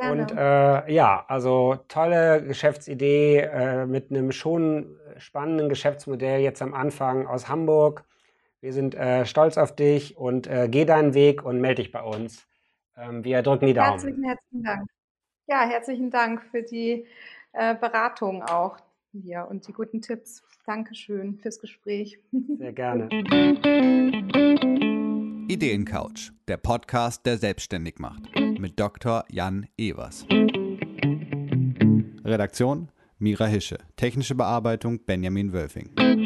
[0.00, 6.74] ja, und äh, ja, also tolle Geschäftsidee äh, mit einem schon spannenden Geschäftsmodell jetzt am
[6.74, 8.04] Anfang aus Hamburg.
[8.60, 12.02] Wir sind äh, stolz auf dich und äh, geh deinen Weg und melde dich bei
[12.02, 12.46] uns.
[12.96, 13.90] Ähm, wir drücken die Daumen.
[13.90, 14.88] Herzlichen, herzlichen Dank.
[15.50, 17.06] Ja, herzlichen Dank für die
[17.54, 18.76] äh, Beratung auch
[19.12, 20.42] hier und die guten Tipps.
[20.66, 22.18] Dankeschön fürs Gespräch.
[22.58, 23.08] Sehr gerne.
[25.48, 28.24] Ideencouch, der Podcast, der selbstständig macht.
[28.36, 29.24] Mit Dr.
[29.30, 30.26] Jan Evers.
[32.24, 33.78] Redaktion Mira Hische.
[33.96, 36.17] Technische Bearbeitung Benjamin Wölfing.